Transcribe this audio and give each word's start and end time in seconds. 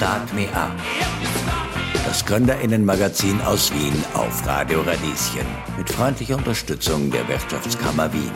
Start 0.00 0.32
Me 0.32 0.48
Up. 0.54 0.72
Das 2.06 2.24
Gründerinnenmagazin 2.24 3.38
aus 3.42 3.70
Wien 3.74 3.92
auf 4.14 4.46
Radio 4.46 4.80
Radieschen 4.80 5.46
mit 5.76 5.90
freundlicher 5.90 6.38
Unterstützung 6.38 7.10
der 7.10 7.28
Wirtschaftskammer 7.28 8.10
Wien. 8.10 8.32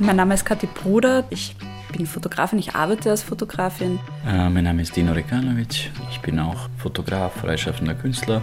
Mein 0.00 0.16
Name 0.16 0.34
ist 0.34 0.44
Kathi 0.44 0.66
Bruder. 0.66 1.24
Ich 1.30 1.56
bin 1.96 2.04
Fotografin, 2.04 2.58
ich 2.58 2.74
arbeite 2.74 3.08
als 3.08 3.22
Fotografin. 3.22 3.98
Äh, 4.28 4.50
mein 4.50 4.64
Name 4.64 4.82
ist 4.82 4.94
Dino 4.94 5.12
Rekanovic. 5.12 5.90
Ich 6.10 6.20
bin 6.20 6.38
auch 6.38 6.68
Fotograf, 6.76 7.32
freischaffender 7.40 7.94
Künstler. 7.94 8.42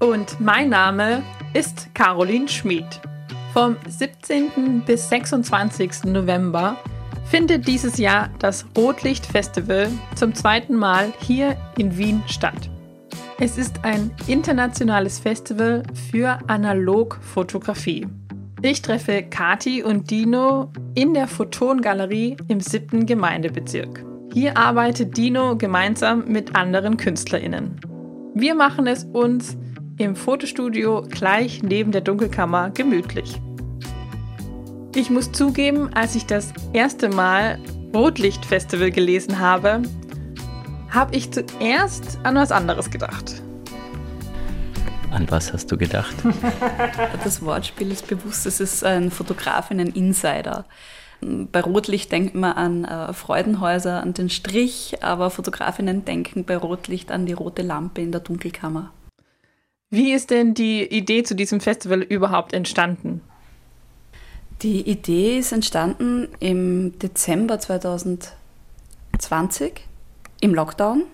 Und 0.00 0.40
mein 0.40 0.70
Name 0.70 1.22
ist 1.52 1.94
Caroline 1.94 2.48
Schmid. 2.48 3.00
Vom 3.52 3.76
17. 3.86 4.82
bis 4.84 5.08
26. 5.08 6.06
November 6.06 6.76
findet 7.30 7.68
dieses 7.68 7.96
Jahr 7.98 8.28
das 8.40 8.66
Rotlicht-Festival 8.76 9.88
zum 10.16 10.34
zweiten 10.34 10.74
Mal 10.74 11.12
hier 11.20 11.56
in 11.78 11.96
Wien 11.96 12.22
statt. 12.26 12.68
Es 13.38 13.56
ist 13.56 13.84
ein 13.84 14.10
internationales 14.26 15.20
Festival 15.20 15.84
für 16.10 16.40
Analogfotografie. 16.48 18.08
Ich 18.62 18.82
treffe 18.82 19.22
Kati 19.22 19.82
und 19.82 20.10
Dino 20.10 20.72
in 20.94 21.14
der 21.14 21.28
Photongalerie 21.28 22.36
im 22.48 22.60
siebten 22.60 23.06
Gemeindebezirk. 23.06 24.04
Hier 24.34 24.56
arbeitet 24.56 25.16
Dino 25.16 25.56
gemeinsam 25.56 26.24
mit 26.26 26.56
anderen 26.56 26.96
KünstlerInnen. 26.96 27.80
Wir 28.34 28.54
machen 28.56 28.86
es 28.88 29.04
uns 29.04 29.56
im 29.98 30.16
Fotostudio 30.16 31.02
gleich 31.08 31.62
neben 31.62 31.92
der 31.92 32.00
Dunkelkammer 32.00 32.70
gemütlich. 32.70 33.40
Ich 34.94 35.08
muss 35.08 35.30
zugeben, 35.30 35.94
als 35.94 36.16
ich 36.16 36.26
das 36.26 36.52
erste 36.72 37.08
Mal 37.08 37.60
Rotlichtfestival 37.94 38.90
gelesen 38.90 39.38
habe, 39.38 39.82
habe 40.90 41.14
ich 41.14 41.30
zuerst 41.30 42.18
an 42.24 42.34
was 42.34 42.50
anderes 42.50 42.90
gedacht. 42.90 43.40
An 45.12 45.30
was 45.30 45.52
hast 45.52 45.70
du 45.70 45.76
gedacht? 45.76 46.14
Das 47.24 47.42
Wortspiel 47.42 47.92
ist 47.92 48.08
bewusst, 48.08 48.46
es 48.46 48.58
ist 48.58 48.82
ein 48.82 49.12
Fotografinnen-Insider. 49.12 50.64
Bei 51.20 51.60
Rotlicht 51.60 52.10
denkt 52.10 52.34
man 52.34 52.52
an 52.52 52.84
äh, 52.84 53.12
Freudenhäuser, 53.12 54.02
an 54.02 54.14
den 54.14 54.28
Strich, 54.28 54.96
aber 55.02 55.30
Fotografinnen 55.30 56.04
denken 56.04 56.44
bei 56.44 56.56
Rotlicht 56.56 57.12
an 57.12 57.26
die 57.26 57.32
rote 57.32 57.62
Lampe 57.62 58.00
in 58.00 58.10
der 58.10 58.22
Dunkelkammer. 58.22 58.92
Wie 59.90 60.12
ist 60.12 60.30
denn 60.30 60.54
die 60.54 60.82
Idee 60.82 61.22
zu 61.22 61.36
diesem 61.36 61.60
Festival 61.60 62.00
überhaupt 62.00 62.52
entstanden? 62.52 63.20
Die 64.62 64.88
Idee 64.88 65.38
ist 65.38 65.52
entstanden 65.52 66.28
im 66.38 66.98
Dezember 66.98 67.58
2020 67.58 69.86
im 70.40 70.54
Lockdown. 70.54 71.04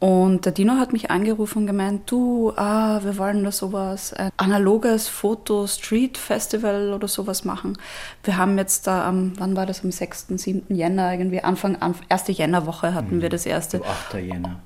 Und 0.00 0.44
der 0.44 0.52
Dino 0.52 0.74
hat 0.74 0.92
mich 0.92 1.10
angerufen 1.10 1.60
und 1.60 1.66
gemeint, 1.66 2.10
du, 2.10 2.52
ah, 2.56 3.00
wir 3.02 3.18
wollen 3.18 3.42
da 3.42 3.50
sowas, 3.50 4.12
ein 4.12 4.30
analoges 4.36 5.08
Foto-Street-Festival 5.08 6.92
oder 6.92 7.08
sowas 7.08 7.44
machen. 7.44 7.76
Wir 8.22 8.36
haben 8.36 8.56
jetzt 8.58 8.86
da 8.86 9.08
am, 9.08 9.32
wann 9.38 9.56
war 9.56 9.66
das, 9.66 9.82
am 9.82 9.90
6., 9.90 10.26
7. 10.28 10.62
Jänner 10.68 11.12
irgendwie, 11.12 11.40
Anfang, 11.40 11.76
1. 11.80 12.28
Jännerwoche 12.28 12.94
hatten 12.94 13.20
wir 13.20 13.28
mhm. 13.28 13.32
das 13.32 13.46
erste. 13.46 13.84
8. 13.84 14.14
Jänner. 14.14 14.60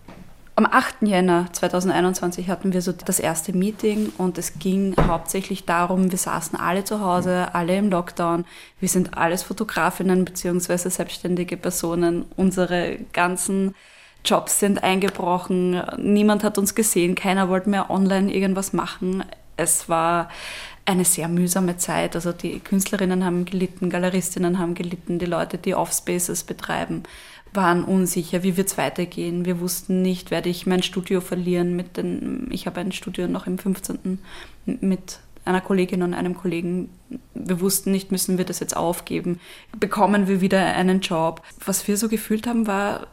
Am 0.55 0.67
8. 0.67 0.97
Jänner 1.01 1.51
2021 1.51 2.51
hatten 2.51 2.75
wir 2.75 2.83
so 2.83 2.93
das 2.93 3.19
erste 3.19 3.57
Meeting 3.57 4.13
und 4.19 4.37
es 4.37 4.59
ging 4.59 4.95
hauptsächlich 5.01 5.65
darum, 5.65 6.11
wir 6.11 6.19
saßen 6.19 6.61
alle 6.61 6.85
zu 6.85 7.01
Hause, 7.01 7.55
alle 7.55 7.75
im 7.79 7.89
Lockdown. 7.89 8.45
Wir 8.79 8.91
sind 8.91 9.17
alles 9.17 9.43
Fotografinnen 9.43 10.27
bzw. 10.27 10.91
selbstständige 10.91 11.57
Personen. 11.57 12.27
Unsere 12.37 12.99
ganzen 13.15 13.75
Jobs 14.27 14.61
sind 14.61 14.85
eingebrochen. 14.85 15.83
Niemand 15.97 16.45
hat 16.45 16.59
uns 16.59 16.75
gesehen. 16.75 17.15
Keiner 17.15 17.49
wollte 17.49 17.71
mehr 17.71 17.91
online 17.91 18.31
irgendwas 18.31 18.75
machen. 18.75 19.25
Es 19.57 19.89
war 19.89 20.29
eine 20.85 21.07
sehr 21.07 21.29
mühsame 21.29 21.79
Zeit. 21.79 22.15
Also 22.15 22.33
die 22.33 22.61
Künstlerinnen 22.61 23.25
haben 23.25 23.47
gelitten, 23.47 23.89
Galeristinnen 23.89 24.59
haben 24.59 24.75
gelitten, 24.75 25.19
die 25.19 25.25
Leute, 25.25 25.57
die 25.57 25.75
Offspaces 25.75 26.45
betreiben 26.45 27.05
waren 27.55 27.85
unsicher, 27.85 28.43
wie 28.43 28.57
wird 28.57 28.69
es 28.69 28.79
weitergehen. 28.79 29.45
Wir 29.45 29.61
wussten 29.61 30.03
nicht, 30.03 30.31
werde 30.31 30.49
ich 30.49 30.67
mein 30.67 30.83
Studio 30.83 31.21
verlieren 31.21 31.77
mit 31.77 31.97
den, 31.97 32.49
ich 32.51 32.67
habe 32.67 32.81
ein 32.81 32.93
Studio 32.93 33.29
noch 33.29 33.47
im 33.47 33.59
15. 33.59 34.19
mit 34.65 35.21
einer 35.45 35.61
Kollegin 35.61 36.03
und 36.03 36.15
einem 36.15 36.37
Kollegen. 36.37 36.89
Wir 37.35 37.61
wussten 37.61 37.91
nicht, 37.91 38.13
müssen 38.13 38.39
wir 38.39 38.45
das 38.45 38.61
jetzt 38.61 38.77
aufgeben? 38.77 39.41
Bekommen 39.79 40.29
wir 40.29 40.41
wieder 40.41 40.65
einen 40.65 41.01
Job? 41.01 41.43
Was 41.65 41.87
wir 41.89 41.97
so 41.97 42.09
gefühlt 42.09 42.47
haben, 42.47 42.67
war, 42.67 43.07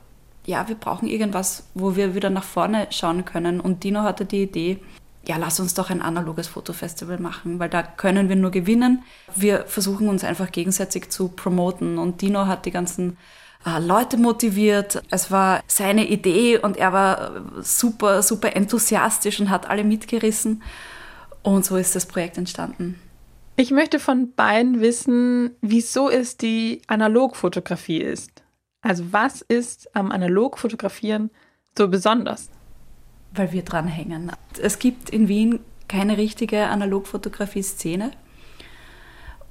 ja, 0.46 0.68
wir 0.68 0.76
brauchen 0.76 1.08
irgendwas, 1.08 1.64
wo 1.74 1.96
wir 1.96 2.16
wieder 2.16 2.30
nach 2.30 2.44
vorne 2.44 2.88
schauen 2.92 3.26
können. 3.26 3.60
Und 3.60 3.84
Dino 3.84 4.02
hatte 4.02 4.26
die 4.26 4.44
Idee, 4.44 4.80
ja, 5.28 5.38
lass 5.38 5.60
uns 5.60 5.74
doch 5.74 5.90
ein 5.90 6.02
analoges 6.02 6.48
Fotofestival 6.48 7.20
machen, 7.20 7.60
weil 7.60 7.70
da 7.70 7.84
können 7.84 8.30
wir 8.30 8.36
nur 8.36 8.52
gewinnen. 8.52 9.04
Wir 9.36 9.66
versuchen 9.66 10.08
uns 10.08 10.24
einfach 10.24 10.52
gegenseitig 10.52 11.10
zu 11.10 11.30
promoten. 11.30 11.98
Und 11.98 12.22
Dino 12.22 12.48
hat 12.48 12.66
die 12.66 12.72
ganzen 12.72 13.18
Leute 13.80 14.18
motiviert. 14.18 15.02
Es 15.10 15.32
war 15.32 15.64
seine 15.68 16.08
Idee 16.08 16.58
und 16.58 16.78
er 16.78 16.94
war 16.94 17.44
super, 17.62 18.24
super 18.24 18.56
enthusiastisch 18.56 19.40
und 19.40 19.50
hat 19.50 19.70
alle 19.70 19.84
mitgerissen. 19.84 20.64
Und 21.44 21.66
so 21.66 21.78
ist 21.78 21.96
das 21.96 22.06
Projekt 22.06 22.38
entstanden. 22.38 23.00
Ich 23.56 23.72
möchte 23.72 24.00
von 24.00 24.34
beiden 24.34 24.80
wissen, 24.80 25.52
wieso 25.62 26.10
es 26.10 26.38
die 26.38 26.82
Analogfotografie 26.88 28.00
ist. 28.00 28.44
Also 28.82 29.12
was 29.12 29.42
ist 29.42 29.94
am 29.94 30.12
Analogfotografieren 30.12 31.30
so 31.78 31.90
besonders? 31.90 32.50
Weil 33.34 33.52
wir 33.52 33.64
dranhängen. 33.64 34.32
Es 34.62 34.80
gibt 34.80 35.10
in 35.10 35.28
Wien 35.28 35.60
keine 35.90 36.18
richtige 36.18 36.68
Analogfotografie-Szene. 36.68 38.12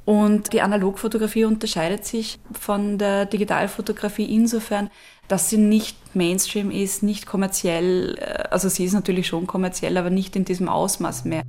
Und 0.08 0.54
die 0.54 0.62
Analogfotografie 0.62 1.44
unterscheidet 1.44 2.06
sich 2.06 2.40
von 2.58 2.96
der 2.96 3.26
Digitalfotografie 3.26 4.24
insofern, 4.24 4.88
dass 5.28 5.50
sie 5.50 5.58
nicht 5.58 5.98
Mainstream 6.16 6.70
ist, 6.70 7.02
nicht 7.02 7.26
kommerziell, 7.26 8.16
äh, 8.18 8.44
also 8.50 8.70
sie 8.70 8.86
ist 8.86 8.94
natürlich 8.94 9.26
schon 9.26 9.46
kommerziell, 9.46 9.98
aber 9.98 10.08
nicht 10.08 10.34
in 10.34 10.46
diesem 10.46 10.70
Ausmaß 10.70 11.26
mehr. 11.26 11.42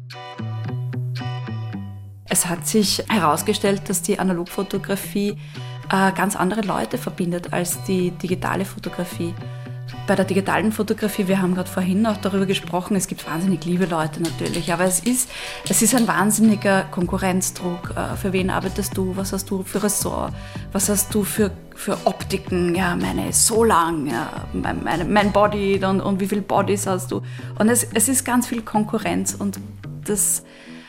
Es 2.25 2.48
hat 2.48 2.68
sich 2.68 3.02
herausgestellt, 3.08 3.84
dass 3.88 4.02
die 4.02 4.19
Analogfotografie 4.19 5.38
äh, 5.90 6.12
ganz 6.12 6.36
andere 6.36 6.59
Leute 6.59 6.98
verbindet 6.98 7.53
als 7.53 7.81
die 7.86 8.12
digitale 8.12 8.66
Fotografie 8.66 9.34
bei 10.08 10.16
der 10.16 10.26
digitalen 10.26 10.72
Fotografie, 10.72 11.28
wir 11.28 11.42
haben 11.42 11.54
gerade 11.54 11.70
vorhin 11.70 12.06
auch 12.06 12.18
darüber 12.18 12.46
gesprochen, 12.46 12.96
es 12.96 13.08
gibt 13.08 13.28
wahnsinnig 13.30 13.64
liebe 13.66 13.86
Leute 13.86 14.22
natürlich, 14.22 14.74
aber 14.74 14.86
es 14.86 15.00
ist, 15.00 15.30
es 15.70 15.82
ist 15.82 15.94
ein 15.94 16.08
wahnsinniger 16.08 16.84
Konkurrenzdruck. 16.90 17.94
Äh, 17.96 18.16
für 18.16 18.34
wen 18.34 18.50
arbeitest 18.50 18.98
du? 18.98 19.16
Was 19.16 19.34
hast 19.34 19.50
du 19.52 19.64
für 19.64 19.84
Ressort? 19.84 20.34
Was 20.72 20.90
hast 20.90 21.14
du 21.14 21.24
für, 21.24 21.52
für 21.76 21.98
Optiken? 22.06 22.74
Ja, 22.74 22.96
meine 22.96 23.30
ist 23.30 23.46
so 23.46 23.64
lang, 23.64 24.08
ja, 24.08 24.48
mein, 24.54 24.84
mein, 24.84 25.14
mein 25.14 25.32
Body 25.32 25.84
und, 25.86 26.02
und 26.02 26.20
wie 26.20 26.28
viele 26.28 26.42
Bodies 26.42 26.88
hast 26.88 27.12
du? 27.12 27.22
Und 27.60 27.70
es, 27.70 27.84
es 27.94 28.10
ist 28.10 28.26
ganz 28.26 28.48
viel 28.48 28.64
Konkurrenz 28.64 29.36
und 29.36 29.60
das 30.06 30.44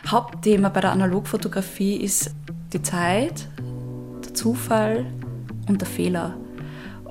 Hauptthema 0.06 0.70
bei 0.70 0.80
der 0.80 0.92
Analogfotografie 0.92 1.96
ist 1.96 2.30
die 2.72 2.82
Zeit, 2.82 3.48
der 4.24 4.34
Zufall 4.34 5.04
und 5.68 5.80
der 5.80 5.88
Fehler. 5.88 6.39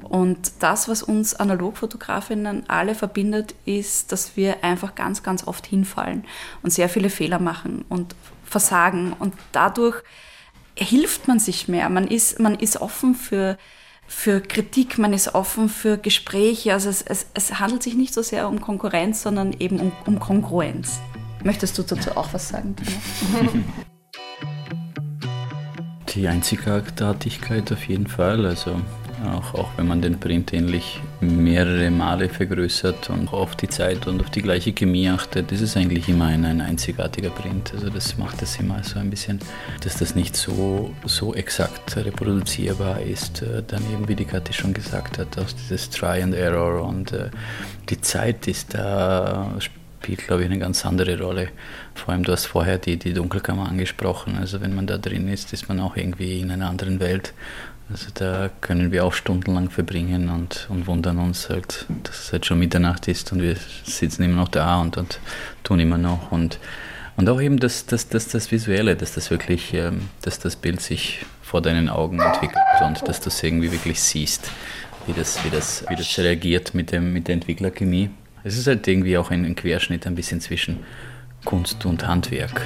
Und 0.10 0.54
das, 0.60 0.90
was 0.90 1.04
uns 1.04 1.36
Analogfotografinnen 1.36 2.68
alle 2.68 2.96
verbindet, 2.96 3.54
ist, 3.66 4.12
dass 4.12 4.36
wir 4.36 4.64
einfach 4.64 4.96
ganz, 4.96 5.22
ganz 5.22 5.46
oft 5.46 5.68
hinfallen 5.68 6.26
und 6.64 6.72
sehr 6.72 6.90
viele 6.90 7.12
Fehler 7.12 7.38
machen 7.38 7.86
und 7.90 8.16
versagen. 8.44 9.14
Und 9.14 9.36
dadurch 9.52 10.02
hilft 10.76 11.28
man 11.28 11.38
sich 11.38 11.68
mehr. 11.68 11.90
Man 11.90 12.08
ist, 12.08 12.40
man 12.40 12.56
ist 12.56 12.82
offen 12.82 13.14
für, 13.14 13.56
für 14.08 14.42
Kritik, 14.42 14.98
man 14.98 15.14
ist 15.14 15.36
offen 15.36 15.70
für 15.70 16.00
Gespräche. 16.00 16.74
Also 16.74 16.90
es, 16.90 17.04
es, 17.04 17.28
es 17.36 17.60
handelt 17.60 17.84
sich 17.84 17.94
nicht 17.94 18.16
so 18.16 18.24
sehr 18.24 18.50
um 18.50 18.62
Konkurrenz, 18.62 19.22
sondern 19.22 19.54
eben 19.60 19.80
um, 19.80 19.92
um 20.08 20.20
Kongruenz. 20.20 21.00
Möchtest 21.44 21.78
du 21.78 21.84
dazu 21.84 22.18
auch 22.18 22.34
was 22.34 22.50
sagen, 22.50 22.76
Timo? 22.76 23.64
Die 26.16 26.28
Einzigartigkeit 26.28 27.72
auf 27.72 27.88
jeden 27.88 28.08
Fall. 28.08 28.48
Also 28.48 28.82
auch, 29.26 29.54
auch 29.54 29.70
wenn 29.78 29.88
man 29.88 30.02
den 30.02 30.20
Print 30.20 30.54
ähnlich 30.54 31.02
mehrere 31.20 31.90
Male 31.92 32.30
vergrößert 32.30 33.10
und 33.10 33.32
auf 33.34 33.56
die 33.56 33.68
Zeit 33.68 34.08
und 34.08 34.22
auf 34.22 34.30
die 34.30 34.42
gleiche 34.42 34.74
Chemie 34.74 35.10
achtet, 35.10 35.52
ist 35.52 35.62
es 35.62 35.76
eigentlich 35.76 36.08
immer 36.08 36.26
ein, 36.26 36.46
ein 36.46 36.62
einzigartiger 36.62 37.30
Print. 37.30 37.72
Also 37.74 37.90
das 37.90 38.18
macht 38.18 38.42
es 38.42 38.60
immer 38.60 38.84
so 38.84 39.00
ein 39.00 39.10
bisschen, 39.10 39.40
dass 39.84 39.98
das 39.98 40.16
nicht 40.16 40.36
so, 40.36 40.94
so 41.06 41.34
exakt 41.34 41.98
reproduzierbar 41.98 43.02
ist. 43.02 43.42
Äh, 43.42 43.64
dann 43.68 43.84
eben, 43.92 44.08
wie 44.08 44.16
die 44.16 44.26
Kathi 44.26 44.54
schon 44.54 44.74
gesagt 44.74 45.18
hat, 45.18 45.38
auch 45.38 45.52
dieses 45.52 45.90
Try 45.90 46.22
and 46.22 46.34
Error 46.34 46.88
und 46.88 47.12
äh, 47.12 47.30
die 47.90 48.00
Zeit 48.02 48.48
ist 48.48 48.74
da, 48.74 49.56
spielt, 50.00 50.26
glaube 50.26 50.44
ich, 50.44 50.50
eine 50.50 50.60
ganz 50.60 50.86
andere 50.86 51.20
Rolle. 51.22 51.50
Vor 51.94 52.14
allem, 52.14 52.24
du 52.24 52.32
hast 52.32 52.46
vorher 52.46 52.78
die, 52.78 52.98
die 52.98 53.14
Dunkelkammer 53.14 53.68
angesprochen. 53.68 54.38
Also 54.38 54.62
wenn 54.62 54.74
man 54.74 54.88
da 54.88 54.98
drin 54.98 55.28
ist, 55.28 55.52
ist 55.54 55.68
man 55.68 55.80
auch 55.80 55.98
irgendwie 55.98 56.40
in 56.40 56.52
einer 56.52 56.70
anderen 56.70 57.00
Welt 57.00 57.34
Also 57.92 58.08
da 58.14 58.52
können 58.62 58.92
wir 58.92 59.04
auch 59.04 59.14
stundenlang 59.14 59.72
verbringen 59.72 60.30
und, 60.30 60.68
und 60.70 60.86
wundern 60.86 61.18
uns 61.18 61.50
halt, 61.50 61.88
dass 62.04 62.26
es 62.26 62.32
halt 62.32 62.46
schon 62.46 62.60
Mitternacht 62.60 63.08
ist 63.08 63.32
und 63.32 63.42
wir 63.42 63.56
sitzen 63.84 64.24
immer 64.24 64.36
noch 64.36 64.48
da 64.50 64.80
und, 64.80 64.98
und 64.98 65.20
tun 65.64 65.80
immer 65.80 65.98
noch. 65.98 66.32
Und, 66.32 66.60
und 67.18 67.28
auch 67.30 67.42
eben 67.42 67.60
das, 67.60 67.88
das, 67.88 68.08
das, 68.08 68.28
das 68.28 68.52
Visuelle, 68.52 68.96
dass 68.96 69.16
das 69.16 69.32
wirklich, 69.32 69.74
ähm, 69.74 70.10
dass 70.22 70.38
das 70.38 70.56
Bild 70.56 70.82
sich 70.82 71.26
vor 71.42 71.64
deinen 71.64 71.90
Augen 71.90 72.20
entwickelt 72.20 72.62
und 72.86 73.08
dass 73.08 73.22
du 73.22 73.30
es 73.30 73.42
irgendwie 73.42 73.72
wirklich 73.72 74.00
siehst, 74.00 74.52
wie 75.08 75.14
das, 75.14 75.44
wie 75.44 75.50
das, 75.50 75.84
wie 75.90 75.96
das 75.96 76.20
reagiert 76.20 76.76
mit, 76.76 76.92
dem, 76.92 77.12
mit 77.12 77.28
der 77.28 77.34
Entwicklerchemie. 77.34 78.12
Es 78.44 78.56
ist 78.56 78.68
halt 78.68 78.88
irgendwie 78.88 79.18
auch 79.18 79.32
ein, 79.32 79.46
ein 79.46 79.56
Querschnitt 79.56 80.06
ein 80.06 80.14
bisschen 80.14 80.42
zwischen 80.42 80.78
Kunst 81.44 81.84
und 81.88 82.06
Handwerk. 82.06 82.62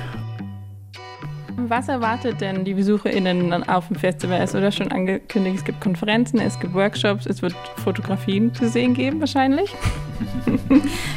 Was 1.56 1.88
erwartet 1.88 2.42
denn 2.42 2.66
die 2.66 2.74
BesucherInnen 2.74 3.68
auf 3.70 3.88
dem 3.88 3.96
Festival? 3.96 4.42
Es 4.42 4.54
wurde 4.54 4.72
schon 4.72 4.92
angekündigt, 4.92 5.58
es 5.58 5.64
gibt 5.64 5.82
Konferenzen, 5.82 6.40
es 6.40 6.60
gibt 6.60 6.74
Workshops, 6.74 7.26
es 7.26 7.42
wird 7.42 7.54
Fotografien 7.84 8.54
zu 8.54 8.68
sehen 8.68 8.94
geben 8.94 9.20
wahrscheinlich. 9.20 9.74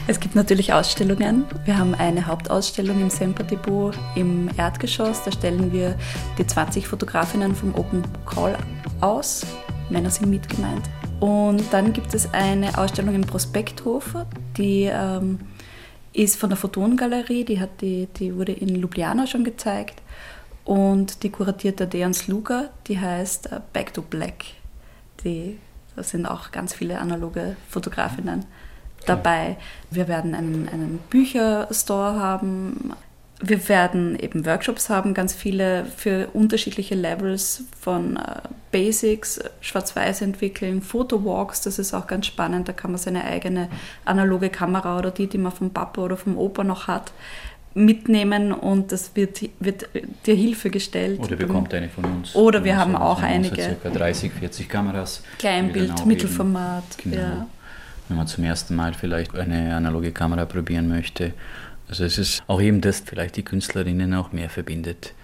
Es 0.08 0.20
gibt 0.20 0.34
natürlich 0.34 0.72
Ausstellungen. 0.72 1.44
Wir 1.64 1.78
haben 1.78 1.94
eine 1.94 2.26
Hauptausstellung 2.26 3.00
im 3.00 3.10
Semper 3.10 3.42
Depot 3.42 3.94
im 4.14 4.48
Erdgeschoss. 4.56 5.22
Da 5.24 5.32
stellen 5.32 5.72
wir 5.72 5.96
die 6.38 6.46
20 6.46 6.86
Fotografinnen 6.86 7.54
vom 7.54 7.74
Open 7.74 8.02
Call 8.24 8.56
aus. 9.00 9.44
Männer 9.90 10.10
sind 10.10 10.30
mitgemeint. 10.30 10.82
Und 11.20 11.62
dann 11.72 11.92
gibt 11.92 12.14
es 12.14 12.32
eine 12.32 12.76
Ausstellung 12.78 13.14
im 13.14 13.22
Prospekthof, 13.22 14.14
die 14.56 14.90
ähm, 14.92 15.38
ist 16.16 16.36
von 16.36 16.48
der 16.50 16.56
Photongalerie, 16.56 17.44
die, 17.44 17.60
hat 17.60 17.80
die, 17.80 18.06
die 18.16 18.34
wurde 18.34 18.52
in 18.52 18.74
Ljubljana 18.74 19.26
schon 19.26 19.44
gezeigt 19.44 20.02
und 20.64 21.22
die 21.22 21.30
kuratiert 21.30 21.78
der 21.78 21.86
Dejan 21.86 22.14
Sluga, 22.14 22.70
die 22.86 22.98
heißt 22.98 23.52
äh, 23.52 23.60
Back 23.72 23.92
to 23.92 24.02
Black. 24.02 24.44
Die, 25.22 25.58
da 25.94 26.02
sind 26.02 26.26
auch 26.26 26.50
ganz 26.50 26.74
viele 26.74 26.98
analoge 26.98 27.56
Fotografinnen 27.68 28.46
dabei. 29.04 29.56
Wir 29.90 30.08
werden 30.08 30.34
einen, 30.34 30.68
einen 30.68 30.98
Bücherstore 31.10 32.18
haben. 32.18 32.92
Wir 33.40 33.68
werden 33.68 34.18
eben 34.18 34.46
Workshops 34.46 34.88
haben, 34.88 35.12
ganz 35.12 35.34
viele 35.34 35.84
für 35.96 36.28
unterschiedliche 36.32 36.94
Levels 36.94 37.64
von 37.78 38.16
äh, 38.16 38.40
Basics, 38.72 39.40
Schwarz-Weiß 39.60 40.22
entwickeln, 40.22 40.80
Fotowalks, 40.80 41.60
das 41.60 41.78
ist 41.78 41.92
auch 41.92 42.06
ganz 42.06 42.26
spannend, 42.26 42.68
da 42.68 42.72
kann 42.72 42.92
man 42.92 42.98
seine 42.98 43.24
eigene 43.24 43.68
analoge 44.06 44.48
Kamera 44.48 44.98
oder 44.98 45.10
die, 45.10 45.26
die 45.26 45.38
man 45.38 45.52
vom 45.52 45.70
Papa 45.70 46.00
oder 46.00 46.16
vom 46.16 46.38
Opa 46.38 46.64
noch 46.64 46.86
hat, 46.86 47.12
mitnehmen 47.76 48.52
und 48.52 48.90
das 48.90 49.14
wird, 49.14 49.38
wird 49.60 49.88
dir 50.24 50.34
Hilfe 50.34 50.70
gestellt. 50.70 51.20
Oder 51.20 51.36
bekommt 51.36 51.74
eine 51.74 51.90
von 51.90 52.04
uns. 52.06 52.34
Oder 52.34 52.64
wir 52.64 52.76
haben 52.76 52.96
auch 52.96 53.22
einige. 53.22 53.62
Circa 53.62 53.90
30, 53.90 54.32
40 54.32 54.68
Kameras. 54.68 55.22
Kleinbild, 55.38 56.06
Mittelformat. 56.06 56.84
Genau. 57.04 57.16
Ja. 57.16 57.46
Wenn 58.08 58.16
man 58.16 58.26
zum 58.26 58.44
ersten 58.44 58.74
Mal 58.76 58.94
vielleicht 58.94 59.36
eine 59.36 59.76
analoge 59.76 60.12
Kamera 60.12 60.46
probieren 60.46 60.88
möchte. 60.88 61.34
Also 61.88 62.04
es 62.04 62.18
ist 62.18 62.42
auch 62.46 62.60
eben 62.60 62.80
das, 62.80 63.00
vielleicht 63.00 63.36
die 63.36 63.44
Künstlerinnen 63.44 64.14
auch 64.14 64.32
mehr 64.32 64.50
verbindet. 64.50 65.14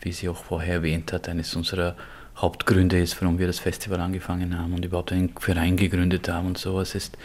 Wie 0.00 0.12
sie 0.12 0.28
auch 0.28 0.36
vorher 0.36 0.74
erwähnt 0.74 1.12
hat, 1.12 1.28
eines 1.28 1.54
unserer 1.54 1.96
Hauptgründe 2.36 3.00
ist, 3.00 3.20
warum 3.20 3.38
wir 3.38 3.46
das 3.46 3.58
Festival 3.58 4.00
angefangen 4.00 4.58
haben 4.58 4.72
und 4.72 4.84
überhaupt 4.84 5.12
einen 5.12 5.30
Verein 5.38 5.76
gegründet 5.76 6.28
haben 6.28 6.46
und 6.46 6.58
sowas, 6.58 6.94
ist, 6.94 7.18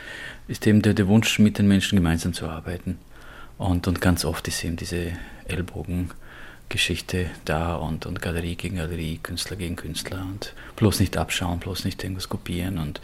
ist 0.48 0.66
eben 0.66 0.82
der, 0.82 0.94
der 0.94 1.08
Wunsch, 1.08 1.40
mit 1.40 1.58
den 1.58 1.68
Menschen 1.68 1.98
gemeinsam 1.98 2.34
zu 2.34 2.48
arbeiten. 2.48 2.98
Und, 3.58 3.88
und 3.88 4.02
ganz 4.02 4.26
oft 4.26 4.48
ist 4.48 4.64
eben 4.64 4.76
diese 4.76 5.12
Ellbogengeschichte 5.48 7.28
da 7.46 7.76
und, 7.76 8.08
und 8.08 8.22
Galerie 8.22 8.56
gegen 8.56 8.78
Galerie, 8.78 9.20
Künstler 9.22 9.56
gegen 9.56 9.76
Künstler 9.76 10.22
und 10.22 10.54
bloß 10.76 11.00
nicht 11.00 11.16
abschauen, 11.16 11.60
bloß 11.60 11.86
nicht 11.86 12.04
irgendwas 12.04 12.28
kopieren 12.28 12.80
und, 12.80 13.00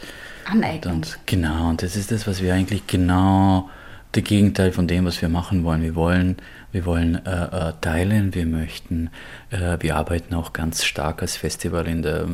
und, 0.52 0.86
und 0.86 1.18
genau, 1.26 1.70
und 1.70 1.82
das 1.82 1.94
ist 1.96 2.10
das, 2.10 2.26
was 2.26 2.42
wir 2.42 2.52
eigentlich 2.52 2.86
genau 2.88 3.70
der 4.14 4.22
Gegenteil 4.22 4.72
von 4.72 4.88
dem, 4.88 5.04
was 5.04 5.22
wir 5.22 5.28
machen 5.28 5.62
wollen. 5.62 5.82
Wir 5.82 5.94
wollen, 5.94 6.36
wir 6.72 6.84
wollen 6.84 7.24
äh, 7.26 7.68
äh, 7.68 7.72
teilen, 7.80 8.34
wir 8.34 8.44
möchten, 8.44 9.10
äh, 9.50 9.76
wir 9.80 9.96
arbeiten 9.96 10.34
auch 10.34 10.52
ganz 10.52 10.84
stark 10.84 11.22
als 11.22 11.36
Festival 11.36 11.86
in, 11.86 12.02
der, 12.02 12.26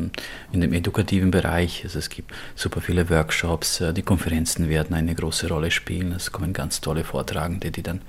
in 0.53 0.61
dem 0.61 0.73
edukativen 0.73 1.31
Bereich. 1.31 1.83
Also 1.85 1.99
es 1.99 2.09
gibt 2.09 2.33
super 2.55 2.81
viele 2.81 3.11
Workshops, 3.11 3.81
äh, 3.81 3.93
die 3.93 4.03
Konferenzen 4.03 4.71
werden 4.71 4.95
eine 4.95 5.15
große 5.15 5.49
Rolle 5.49 5.71
spielen. 5.71 6.13
Es 6.13 6.33
kommen 6.33 6.55
ganz 6.55 6.81
tolle 6.81 7.05
Vortragende, 7.05 7.71
die 7.71 7.83
dann 7.83 8.01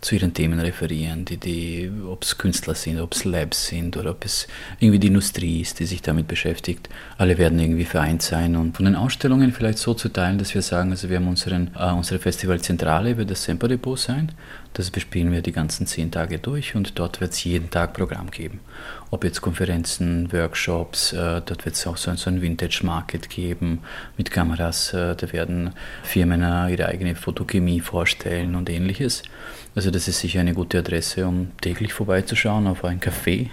zu 0.00 0.14
ihren 0.14 0.32
Themen 0.32 0.58
referieren, 0.58 1.26
die, 1.26 1.36
die 1.36 1.90
ob 2.06 2.22
es 2.22 2.38
Künstler 2.38 2.74
sind, 2.74 3.00
ob 3.00 3.12
es 3.12 3.24
Labs 3.24 3.66
sind 3.66 3.98
oder 3.98 4.12
ob 4.12 4.24
es 4.24 4.48
irgendwie 4.78 4.98
die 4.98 5.08
Industrie 5.08 5.60
ist, 5.60 5.78
die 5.78 5.84
sich 5.84 6.00
damit 6.00 6.26
beschäftigt. 6.26 6.88
Alle 7.18 7.36
werden 7.36 7.58
irgendwie 7.58 7.84
vereint 7.84 8.22
sein 8.22 8.56
und 8.56 8.76
von 8.76 8.86
den 8.86 8.96
Ausstellungen 8.96 9.52
vielleicht 9.52 9.78
so 9.78 9.92
zu 9.92 10.08
teilen, 10.08 10.38
dass 10.38 10.54
wir 10.54 10.62
sagen, 10.62 10.90
also 10.90 11.10
wir 11.10 11.16
haben 11.16 11.28
unseren, 11.28 11.70
äh, 11.78 11.92
unsere 11.92 12.18
Festivalzentrale 12.18 13.09
wird 13.16 13.30
das 13.30 13.44
Semper 13.44 13.68
Depot 13.68 13.98
sein. 13.98 14.32
Das 14.72 14.90
bespielen 14.90 15.32
wir 15.32 15.42
die 15.42 15.52
ganzen 15.52 15.86
zehn 15.86 16.10
Tage 16.10 16.38
durch 16.38 16.74
und 16.74 16.98
dort 16.98 17.20
wird 17.20 17.32
es 17.32 17.42
jeden 17.44 17.70
Tag 17.70 17.94
Programm 17.94 18.30
geben. 18.30 18.60
Ob 19.10 19.24
jetzt 19.24 19.40
Konferenzen, 19.40 20.32
Workshops, 20.32 21.12
äh, 21.12 21.42
dort 21.44 21.64
wird 21.64 21.74
es 21.74 21.86
auch 21.86 21.96
so, 21.96 22.14
so 22.14 22.30
ein 22.30 22.40
Vintage 22.40 22.80
Market 22.84 23.28
geben 23.28 23.80
mit 24.16 24.30
Kameras. 24.30 24.92
Äh, 24.92 25.16
da 25.16 25.32
werden 25.32 25.70
Firmen 26.02 26.40
ihre 26.70 26.86
eigene 26.86 27.16
Fotochemie 27.16 27.80
vorstellen 27.80 28.54
und 28.54 28.70
ähnliches. 28.70 29.22
Also 29.74 29.90
das 29.90 30.08
ist 30.08 30.20
sicher 30.20 30.40
eine 30.40 30.54
gute 30.54 30.78
Adresse, 30.78 31.26
um 31.26 31.52
täglich 31.60 31.92
vorbeizuschauen 31.92 32.66
auf 32.66 32.84
ein 32.84 33.00
Café. 33.00 33.48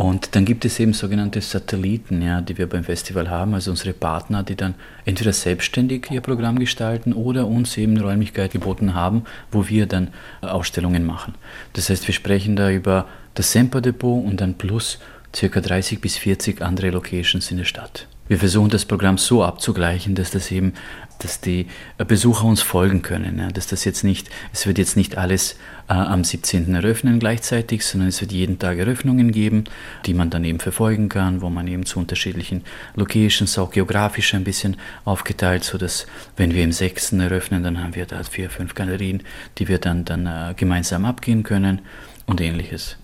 Und 0.00 0.34
dann 0.34 0.46
gibt 0.46 0.64
es 0.64 0.80
eben 0.80 0.94
sogenannte 0.94 1.42
Satelliten, 1.42 2.22
ja, 2.22 2.40
die 2.40 2.56
wir 2.56 2.66
beim 2.66 2.84
Festival 2.84 3.28
haben, 3.28 3.52
also 3.52 3.70
unsere 3.70 3.92
Partner, 3.92 4.42
die 4.42 4.56
dann 4.56 4.74
entweder 5.04 5.34
selbstständig 5.34 6.10
ihr 6.10 6.22
Programm 6.22 6.58
gestalten 6.58 7.12
oder 7.12 7.46
uns 7.46 7.76
eben 7.76 8.00
Räumlichkeit 8.00 8.50
geboten 8.50 8.94
haben, 8.94 9.24
wo 9.52 9.68
wir 9.68 9.84
dann 9.84 10.08
Ausstellungen 10.40 11.04
machen. 11.04 11.34
Das 11.74 11.90
heißt, 11.90 12.06
wir 12.08 12.14
sprechen 12.14 12.56
da 12.56 12.70
über 12.70 13.08
das 13.34 13.52
Semper 13.52 13.82
Depot 13.82 14.24
und 14.24 14.40
dann 14.40 14.54
plus 14.54 15.00
ca. 15.32 15.60
30 15.60 16.00
bis 16.00 16.16
40 16.16 16.62
andere 16.62 16.88
Locations 16.88 17.50
in 17.50 17.58
der 17.58 17.64
Stadt. 17.64 18.08
Wir 18.30 18.38
versuchen 18.38 18.70
das 18.70 18.84
Programm 18.84 19.18
so 19.18 19.42
abzugleichen, 19.42 20.14
dass 20.14 20.30
das 20.30 20.52
eben 20.52 20.74
dass 21.18 21.40
die 21.40 21.66
Besucher 21.98 22.44
uns 22.44 22.62
folgen 22.62 23.02
können. 23.02 23.40
Ja, 23.40 23.48
dass 23.48 23.66
das 23.66 23.84
jetzt 23.84 24.04
nicht, 24.04 24.30
es 24.52 24.68
wird 24.68 24.78
jetzt 24.78 24.96
nicht 24.96 25.18
alles 25.18 25.56
äh, 25.88 25.94
am 25.94 26.22
17. 26.22 26.72
eröffnen 26.72 27.18
gleichzeitig, 27.18 27.84
sondern 27.84 28.08
es 28.08 28.20
wird 28.20 28.30
jeden 28.30 28.60
Tag 28.60 28.78
Eröffnungen 28.78 29.32
geben, 29.32 29.64
die 30.06 30.14
man 30.14 30.30
dann 30.30 30.44
eben 30.44 30.60
verfolgen 30.60 31.08
kann, 31.08 31.42
wo 31.42 31.50
man 31.50 31.66
eben 31.66 31.84
zu 31.84 31.98
unterschiedlichen 31.98 32.62
Locations, 32.94 33.58
auch 33.58 33.72
geografisch 33.72 34.32
ein 34.32 34.44
bisschen 34.44 34.76
aufgeteilt, 35.04 35.64
sodass 35.64 36.06
wenn 36.36 36.54
wir 36.54 36.62
im 36.62 36.72
6. 36.72 37.14
eröffnen, 37.14 37.64
dann 37.64 37.82
haben 37.82 37.96
wir 37.96 38.06
da 38.06 38.22
vier, 38.22 38.48
fünf 38.48 38.76
Galerien, 38.76 39.24
die 39.58 39.66
wir 39.66 39.78
dann, 39.78 40.04
dann 40.04 40.26
äh, 40.26 40.54
gemeinsam 40.56 41.04
abgehen 41.04 41.42
können 41.42 41.80
und 42.26 42.40
ähnliches. 42.40 42.96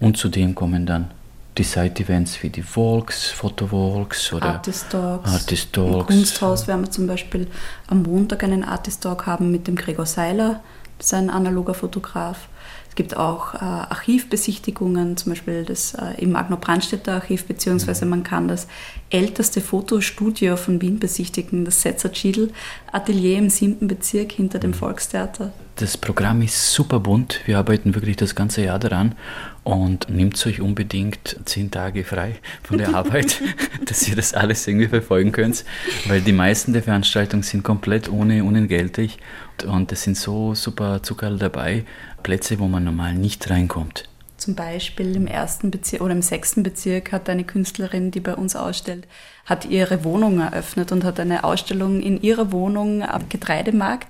Und 0.00 0.16
zudem 0.16 0.56
kommen 0.56 0.84
dann 0.84 1.13
die 1.56 1.62
Side-Events 1.62 2.42
wie 2.42 2.50
die 2.50 2.64
Walks, 2.74 3.30
Fotowalks 3.30 4.32
oder 4.32 4.46
Artist 4.46 4.90
Talks. 4.90 5.30
Artist 5.30 5.72
Talks. 5.72 6.10
Im 6.10 6.16
Kunsthaus 6.16 6.66
werden 6.66 6.82
wir 6.82 6.90
zum 6.90 7.06
Beispiel 7.06 7.46
am 7.86 8.02
Montag 8.02 8.42
einen 8.42 8.64
Artist 8.64 9.02
Talk 9.02 9.26
haben 9.26 9.50
mit 9.50 9.66
dem 9.66 9.76
Gregor 9.76 10.06
Seiler, 10.06 10.62
das 10.98 11.08
ist 11.08 11.14
ein 11.14 11.30
analoger 11.30 11.74
Fotograf. 11.74 12.48
Es 12.88 12.96
gibt 12.96 13.16
auch 13.16 13.54
äh, 13.54 13.58
Archivbesichtigungen, 13.58 15.16
zum 15.16 15.32
Beispiel 15.32 15.64
das 15.64 15.94
äh, 15.94 16.14
im 16.18 16.30
Magno-Brandstätter 16.30 17.14
Archiv, 17.14 17.44
beziehungsweise 17.44 18.06
man 18.06 18.22
kann 18.22 18.46
das 18.46 18.68
älteste 19.10 19.60
Fotostudio 19.60 20.56
von 20.56 20.80
Wien 20.80 21.00
besichtigen, 21.00 21.64
das 21.64 21.82
Setzer 21.82 22.14
Schiedl 22.14 22.52
Atelier 22.92 23.38
im 23.38 23.50
siebten 23.50 23.88
Bezirk 23.88 24.30
hinter 24.30 24.60
dem 24.60 24.74
Volkstheater. 24.74 25.52
Das 25.76 25.96
Programm 25.96 26.40
ist 26.40 26.72
super 26.72 27.00
bunt. 27.00 27.40
Wir 27.46 27.58
arbeiten 27.58 27.96
wirklich 27.96 28.14
das 28.16 28.36
ganze 28.36 28.62
Jahr 28.62 28.78
daran 28.78 29.16
und 29.64 30.08
nehmt 30.08 30.46
euch 30.46 30.60
unbedingt 30.60 31.36
zehn 31.46 31.68
Tage 31.72 32.04
frei 32.04 32.36
von 32.62 32.78
der 32.78 32.94
Arbeit, 32.94 33.42
dass 33.84 34.06
ihr 34.06 34.14
das 34.14 34.34
alles 34.34 34.68
irgendwie 34.68 34.86
verfolgen 34.86 35.32
könnt, 35.32 35.64
weil 36.06 36.20
die 36.20 36.32
meisten 36.32 36.74
der 36.74 36.84
Veranstaltungen 36.84 37.42
sind 37.42 37.64
komplett 37.64 38.08
ohne 38.08 38.44
unentgeltlich 38.44 39.18
und 39.66 39.90
es 39.90 40.04
sind 40.04 40.16
so 40.16 40.54
super 40.54 41.02
Zuckerl 41.02 41.38
dabei, 41.38 41.84
Plätze, 42.22 42.60
wo 42.60 42.68
man 42.68 42.84
normal 42.84 43.14
nicht 43.14 43.50
reinkommt. 43.50 44.08
Zum 44.36 44.54
Beispiel 44.54 45.16
im 45.16 45.26
ersten 45.26 45.70
Bezirk 45.70 46.02
oder 46.02 46.12
im 46.12 46.22
sechsten 46.22 46.62
Bezirk 46.62 47.10
hat 47.12 47.28
eine 47.28 47.44
Künstlerin, 47.44 48.10
die 48.10 48.20
bei 48.20 48.34
uns 48.34 48.54
ausstellt, 48.54 49.08
hat 49.46 49.64
ihre 49.64 50.04
Wohnung 50.04 50.40
eröffnet 50.40 50.92
und 50.92 51.02
hat 51.02 51.18
eine 51.18 51.44
Ausstellung 51.44 52.00
in 52.00 52.20
ihrer 52.20 52.52
Wohnung 52.52 53.02
am 53.02 53.28
Getreidemarkt 53.28 54.08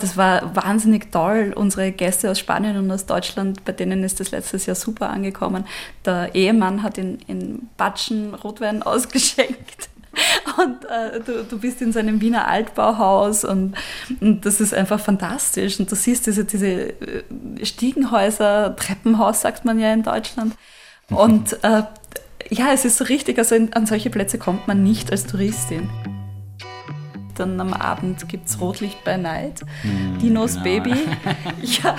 das 0.00 0.16
war 0.16 0.54
wahnsinnig 0.56 1.12
toll. 1.12 1.52
Unsere 1.54 1.92
Gäste 1.92 2.30
aus 2.30 2.38
Spanien 2.38 2.76
und 2.76 2.90
aus 2.90 3.06
Deutschland, 3.06 3.64
bei 3.64 3.72
denen 3.72 4.02
ist 4.04 4.20
das 4.20 4.30
letztes 4.30 4.66
Jahr 4.66 4.74
super 4.74 5.10
angekommen. 5.10 5.64
Der 6.04 6.34
Ehemann 6.34 6.82
hat 6.82 6.98
in, 6.98 7.18
in 7.26 7.68
Batschen 7.76 8.34
Rotwein 8.34 8.82
ausgeschenkt. 8.84 9.88
Und 10.58 10.84
äh, 10.86 11.20
du, 11.20 11.44
du 11.44 11.58
bist 11.60 11.80
in 11.80 11.92
seinem 11.92 12.20
Wiener 12.20 12.48
Altbauhaus 12.48 13.44
und, 13.44 13.76
und 14.20 14.44
das 14.44 14.60
ist 14.60 14.74
einfach 14.74 14.98
fantastisch. 14.98 15.78
Und 15.78 15.90
du 15.90 15.94
siehst 15.94 16.26
diese, 16.26 16.44
diese 16.44 16.66
äh, 16.66 17.22
Stiegenhäuser, 17.62 18.74
Treppenhaus 18.74 19.40
sagt 19.42 19.64
man 19.64 19.78
ja 19.78 19.92
in 19.92 20.02
Deutschland. 20.02 20.54
Und 21.10 21.62
äh, 21.62 21.82
Ja, 22.50 22.72
es 22.72 22.84
ist 22.84 22.98
so 22.98 23.04
richtig, 23.04 23.38
also 23.38 23.54
in, 23.54 23.72
an 23.74 23.86
solche 23.86 24.10
Plätze 24.10 24.38
kommt 24.38 24.66
man 24.66 24.82
nicht 24.82 25.12
als 25.12 25.26
Touristin 25.26 25.88
dann 27.40 27.60
am 27.60 27.72
Abend 27.72 28.28
gibt 28.28 28.48
es 28.48 28.60
Rotlicht 28.60 29.02
bei 29.04 29.16
Night. 29.16 29.62
Mm, 29.82 30.18
Dinos 30.18 30.52
genau. 30.52 30.64
Baby. 30.64 30.94
ja, 31.62 31.96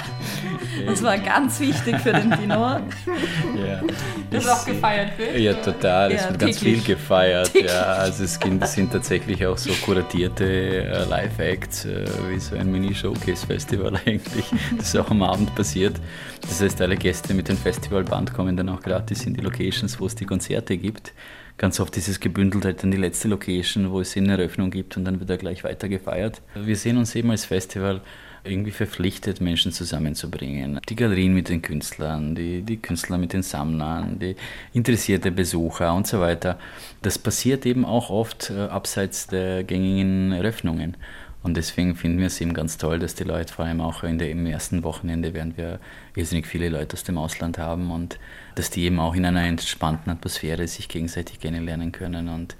das 0.86 1.04
war 1.04 1.18
ganz 1.18 1.60
wichtig 1.60 1.98
für 2.00 2.14
den 2.14 2.32
Dino. 2.32 2.54
Ja. 2.56 3.82
Das 4.30 4.48
auch 4.48 4.66
gefeiert 4.66 5.18
wird? 5.18 5.38
Ja, 5.38 5.54
total. 5.54 6.12
Es 6.12 6.22
ja, 6.24 6.30
wird 6.30 6.40
ganz 6.40 6.60
viel 6.60 6.82
gefeiert. 6.82 7.52
Ja, 7.54 7.82
also 7.94 8.24
es 8.24 8.40
sind 8.74 8.92
tatsächlich 8.92 9.46
auch 9.46 9.58
so 9.58 9.72
kuratierte 9.84 10.46
äh, 10.46 11.04
Live-Acts, 11.06 11.86
äh, 11.86 12.06
wie 12.30 12.40
so 12.40 12.56
ein 12.56 12.72
Mini-Showcase-Festival 12.72 14.00
eigentlich. 14.06 14.46
Das 14.78 14.88
ist 14.88 14.98
auch 14.98 15.10
am 15.10 15.24
Abend 15.24 15.54
passiert. 15.56 16.00
Das 16.42 16.62
heißt, 16.62 16.82
alle 16.82 16.96
Gäste 16.96 17.34
mit 17.34 17.50
dem 17.50 17.58
Festivalband 17.58 18.34
kommen 18.34 18.56
dann 18.56 18.70
auch 18.70 18.82
gratis 18.82 19.26
in 19.26 19.34
die 19.34 19.42
Locations, 19.42 20.00
wo 20.00 20.06
es 20.06 20.16
die 20.16 20.26
Konzerte 20.26 20.78
gibt 20.78 21.14
ganz 21.62 21.80
oft 21.80 21.96
ist 21.96 22.08
es 22.08 22.20
gebündelt 22.20 22.66
halt 22.66 22.82
dann 22.82 22.90
die 22.90 22.98
letzte 22.98 23.28
Location, 23.28 23.92
wo 23.92 24.02
es 24.02 24.18
eine 24.18 24.32
Eröffnung 24.32 24.72
gibt 24.72 24.98
und 24.98 25.06
dann 25.06 25.20
wird 25.20 25.30
er 25.30 25.38
gleich 25.38 25.64
weiter 25.64 25.88
gefeiert. 25.88 26.42
Wir 26.56 26.76
sehen 26.76 26.98
uns 26.98 27.14
eben 27.14 27.30
als 27.30 27.46
Festival 27.46 28.02
irgendwie 28.44 28.72
verpflichtet, 28.72 29.42
Menschen 29.42 29.72
zusammenzubringen. 29.72 30.82
Die 30.90 30.96
Galerien 30.96 31.36
mit 31.36 31.50
den 31.50 31.62
Künstlern, 31.62 32.34
die, 32.34 32.64
die 32.64 32.78
Künstler 32.78 33.20
mit 33.20 33.34
den 33.34 33.44
Sammlern, 33.44 34.18
die 34.18 34.36
interessierte 34.74 35.30
Besucher 35.30 35.94
und 35.94 36.08
so 36.08 36.20
weiter. 36.20 36.58
Das 37.04 37.20
passiert 37.20 37.68
eben 37.68 37.86
auch 37.86 38.10
oft 38.10 38.50
äh, 38.50 38.62
abseits 38.62 39.28
der 39.28 39.64
gängigen 39.64 40.32
Eröffnungen. 40.32 40.98
Und 41.44 41.58
deswegen 41.58 41.96
finden 41.96 42.20
wir 42.20 42.28
es 42.28 42.40
eben 42.40 42.54
ganz 42.54 42.78
toll, 42.78 43.00
dass 43.00 43.16
die 43.16 43.24
Leute 43.24 43.54
vor 43.54 43.66
allem 43.66 43.82
auch 43.82 44.04
in 44.04 44.20
der, 44.20 44.30
im 44.30 44.46
ersten 44.46 44.84
Wochenende, 44.84 45.34
während 45.34 45.58
wir 45.58 45.80
irrsinnig 46.16 46.46
viele 46.46 46.70
Leute 46.70 46.94
aus 46.94 47.04
dem 47.04 47.18
Ausland 47.18 47.58
haben 47.58 47.90
und 47.90 48.20
dass 48.56 48.70
die 48.70 48.84
eben 48.84 49.00
auch 49.00 49.16
in 49.16 49.26
einer 49.26 49.44
entspannten 49.44 50.12
Atmosphäre 50.12 50.68
sich 50.68 50.88
gegenseitig 50.88 51.40
kennenlernen 51.40 51.92
können. 51.92 52.30
Und 52.30 52.56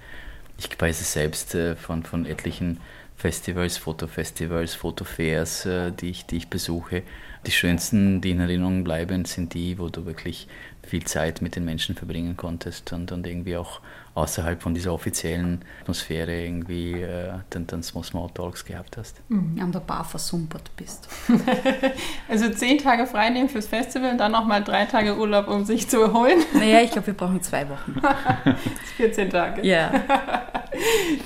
ich 0.58 0.68
weiß 0.80 1.00
es 1.00 1.12
selbst 1.12 1.54
äh, 1.54 1.76
von, 1.76 2.02
von 2.02 2.26
etlichen 2.26 2.80
Festivals, 3.16 3.76
Fotofestivals, 3.76 4.74
Fotofairs, 4.74 5.64
äh, 5.66 5.92
die, 5.92 6.10
ich, 6.10 6.26
die 6.26 6.38
ich 6.38 6.48
besuche. 6.48 7.04
Die 7.46 7.52
schönsten, 7.52 8.20
die 8.20 8.32
in 8.32 8.40
Erinnerung 8.40 8.82
bleiben, 8.82 9.24
sind 9.26 9.54
die, 9.54 9.78
wo 9.78 9.90
du 9.90 10.06
wirklich 10.06 10.48
viel 10.84 11.04
Zeit 11.04 11.42
mit 11.42 11.56
den 11.56 11.64
Menschen 11.64 11.94
verbringen 11.94 12.36
konntest 12.36 12.92
und, 12.92 13.12
und 13.12 13.26
irgendwie 13.26 13.56
auch 13.56 13.80
außerhalb 14.14 14.60
von 14.60 14.74
dieser 14.74 14.92
offiziellen 14.92 15.64
Atmosphäre 15.80 16.34
irgendwie 16.34 17.00
äh, 17.00 17.32
dann, 17.50 17.66
dann 17.66 17.82
Small 17.82 18.28
Talks 18.34 18.64
gehabt 18.64 18.96
hast. 18.96 19.16
Mhm, 19.28 19.58
an 19.60 19.72
der 19.72 19.80
Bar 19.80 20.04
versumpert 20.04 20.70
bist. 20.76 21.08
also 22.28 22.50
zehn 22.50 22.78
Tage 22.78 23.06
frei 23.06 23.30
nehmen 23.30 23.48
fürs 23.48 23.66
Festival 23.66 24.10
und 24.10 24.18
dann 24.18 24.32
nochmal 24.32 24.62
drei 24.62 24.84
Tage 24.84 25.16
Urlaub, 25.16 25.48
um 25.48 25.64
sich 25.64 25.88
zu 25.88 26.02
erholen. 26.02 26.40
Naja, 26.52 26.80
ich 26.82 26.90
glaube, 26.90 27.06
wir 27.06 27.14
brauchen 27.14 27.40
zwei 27.40 27.66
Wochen. 27.68 28.00
14 28.96 29.30
Tage. 29.30 29.66
Ja. 29.66 29.92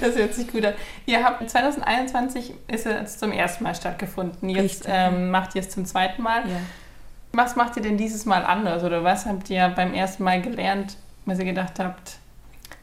Das 0.01 0.17
hört 0.17 0.35
sich 0.35 0.49
gut 0.49 0.65
an. 0.65 0.75
Ihr 1.07 1.23
habt 1.23 1.49
2021 1.49 2.53
ist 2.67 2.85
es 2.85 3.19
zum 3.19 3.31
ersten 3.31 3.63
Mal 3.63 3.77
stattgefunden. 3.77 4.49
Jetzt 4.49 4.87
ähm, 4.89 5.31
macht 5.31 5.55
ihr 5.55 5.61
es 5.61 5.71
zum 5.71 5.87
zweiten 5.87 6.21
Mal. 6.21 6.41
Ja. 6.41 6.57
Was 7.37 7.55
macht 7.55 7.77
ihr 7.77 7.83
denn 7.83 7.99
dieses 7.99 8.25
Mal 8.25 8.47
anders? 8.47 8.83
Oder 8.83 9.05
was 9.05 9.27
habt 9.27 9.51
ihr 9.51 9.69
beim 9.69 9.93
ersten 9.93 10.25
Mal 10.25 10.41
gelernt, 10.41 10.97
was 11.27 11.39
ihr 11.39 11.45
gedacht 11.45 11.79
habt, 11.79 12.17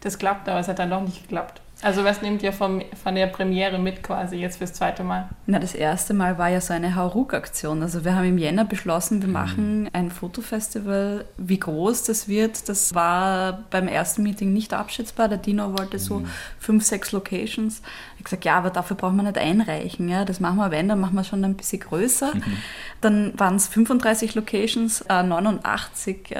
das 0.01 0.19
klappt, 0.19 0.47
aber 0.47 0.59
es 0.59 0.67
hat 0.67 0.77
dann 0.77 0.91
doch 0.91 1.01
nicht 1.01 1.23
geklappt? 1.23 1.62
Also 1.83 2.05
was 2.05 2.21
nehmt 2.21 2.41
ihr 2.43 2.53
vom, 2.53 2.81
von 3.03 3.13
der 3.13 3.27
Premiere 3.27 3.77
mit 3.77 4.03
quasi 4.03 4.37
jetzt 4.37 4.57
fürs 4.57 4.71
zweite 4.71 5.03
Mal? 5.03 5.27
Na, 5.47 5.59
das 5.59 5.75
erste 5.75 6.13
Mal 6.13 6.37
war 6.37 6.47
ja 6.47 6.61
so 6.61 6.73
eine 6.73 6.95
Hauruck-Aktion. 6.95 7.81
Also 7.81 8.05
wir 8.05 8.15
haben 8.15 8.23
im 8.23 8.37
Jänner 8.37 8.63
beschlossen, 8.63 9.21
wir 9.21 9.27
mhm. 9.27 9.33
machen 9.33 9.89
ein 9.91 10.09
Fotofestival. 10.09 11.25
Wie 11.37 11.59
groß 11.59 12.03
das 12.05 12.29
wird, 12.29 12.69
das 12.69 12.95
war 12.95 13.65
beim 13.69 13.89
ersten 13.89 14.23
Meeting 14.23 14.53
nicht 14.53 14.73
abschätzbar. 14.73 15.27
Der 15.27 15.37
Dino 15.37 15.77
wollte 15.77 15.99
so 15.99 16.19
mhm. 16.19 16.27
fünf, 16.57 16.85
sechs 16.85 17.11
Locations. 17.11 17.79
Ich 17.79 18.13
habe 18.13 18.23
gesagt, 18.23 18.45
ja, 18.45 18.57
aber 18.57 18.69
dafür 18.69 18.95
brauchen 18.95 19.17
wir 19.17 19.23
nicht 19.23 19.37
einreichen. 19.37 20.07
Ja, 20.07 20.23
das 20.23 20.39
machen 20.39 20.57
wir, 20.57 20.71
wenn, 20.71 20.87
dann 20.87 21.01
machen 21.01 21.15
wir 21.15 21.25
schon 21.25 21.43
ein 21.43 21.55
bisschen 21.55 21.81
größer. 21.81 22.33
Mhm. 22.33 22.57
Dann 23.01 23.37
waren 23.37 23.57
es 23.57 23.67
35 23.67 24.35
Locations, 24.35 25.01
äh, 25.09 25.21
89 25.21 26.31
äh, 26.31 26.37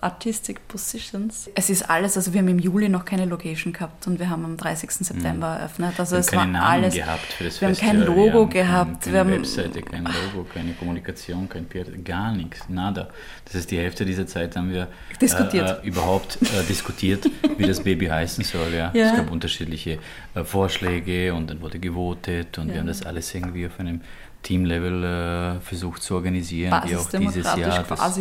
Artistic 0.00 0.66
Positions. 0.68 1.50
Es 1.54 1.68
ist 1.68 1.90
alles, 1.90 2.16
also 2.16 2.32
wir 2.32 2.40
haben 2.40 2.48
im 2.48 2.58
Juli 2.58 2.88
noch 2.88 3.04
keine 3.04 3.26
Location 3.26 3.74
gehabt 3.74 4.06
und 4.06 4.18
wir 4.18 4.30
haben 4.30 4.46
am 4.46 4.56
30. 4.70 4.90
September 4.90 5.54
mhm. 5.54 5.60
eröffnet. 5.60 5.98
Also 5.98 6.16
wir 6.16 6.20
es 6.20 6.32
war 6.32 6.46
Namen 6.46 6.56
alles. 6.56 6.94
Gehabt 6.94 7.32
für 7.32 7.44
das 7.44 7.60
wir 7.60 7.68
Festival. 7.68 7.90
haben 7.90 7.98
kein 7.98 8.06
Logo 8.06 8.22
wir 8.52 8.68
haben 8.68 8.98
gehabt. 8.98 9.04
Keine, 9.04 9.16
keine 9.16 9.32
Webseite, 9.32 9.82
kein 9.82 10.04
Logo, 10.04 10.46
keine 10.52 10.72
Kommunikation, 10.72 11.48
kein 11.48 11.66
PR, 11.66 11.84
gar 12.04 12.32
nichts, 12.32 12.68
nada. 12.68 13.08
Das 13.44 13.54
heißt, 13.54 13.70
die 13.70 13.78
Hälfte 13.78 14.04
dieser 14.04 14.26
Zeit 14.26 14.56
haben 14.56 14.70
wir 14.70 14.88
diskutiert. 15.20 15.82
Äh, 15.82 15.86
überhaupt 15.86 16.38
äh, 16.42 16.64
diskutiert, 16.68 17.28
wie 17.58 17.66
das 17.66 17.82
Baby 17.82 18.06
heißen 18.06 18.44
soll. 18.44 18.72
Ja. 18.72 18.90
ja. 18.94 19.10
Es 19.10 19.16
gab 19.16 19.30
unterschiedliche 19.30 19.98
äh, 20.34 20.44
Vorschläge 20.44 21.34
und 21.34 21.50
dann 21.50 21.60
wurde 21.60 21.78
gewotet 21.78 22.58
und 22.58 22.68
ja. 22.68 22.74
wir 22.74 22.80
haben 22.80 22.86
das 22.86 23.04
alles 23.04 23.34
irgendwie 23.34 23.66
auf 23.66 23.78
einem 23.78 24.00
Teamlevel 24.42 25.04
äh, 25.04 25.60
versucht 25.60 26.02
zu 26.02 26.14
organisieren, 26.14 26.82
die 26.88 26.96
auch 26.96 27.10
dieses 27.10 27.44
Jahr. 27.56 27.84
Das, 27.86 28.20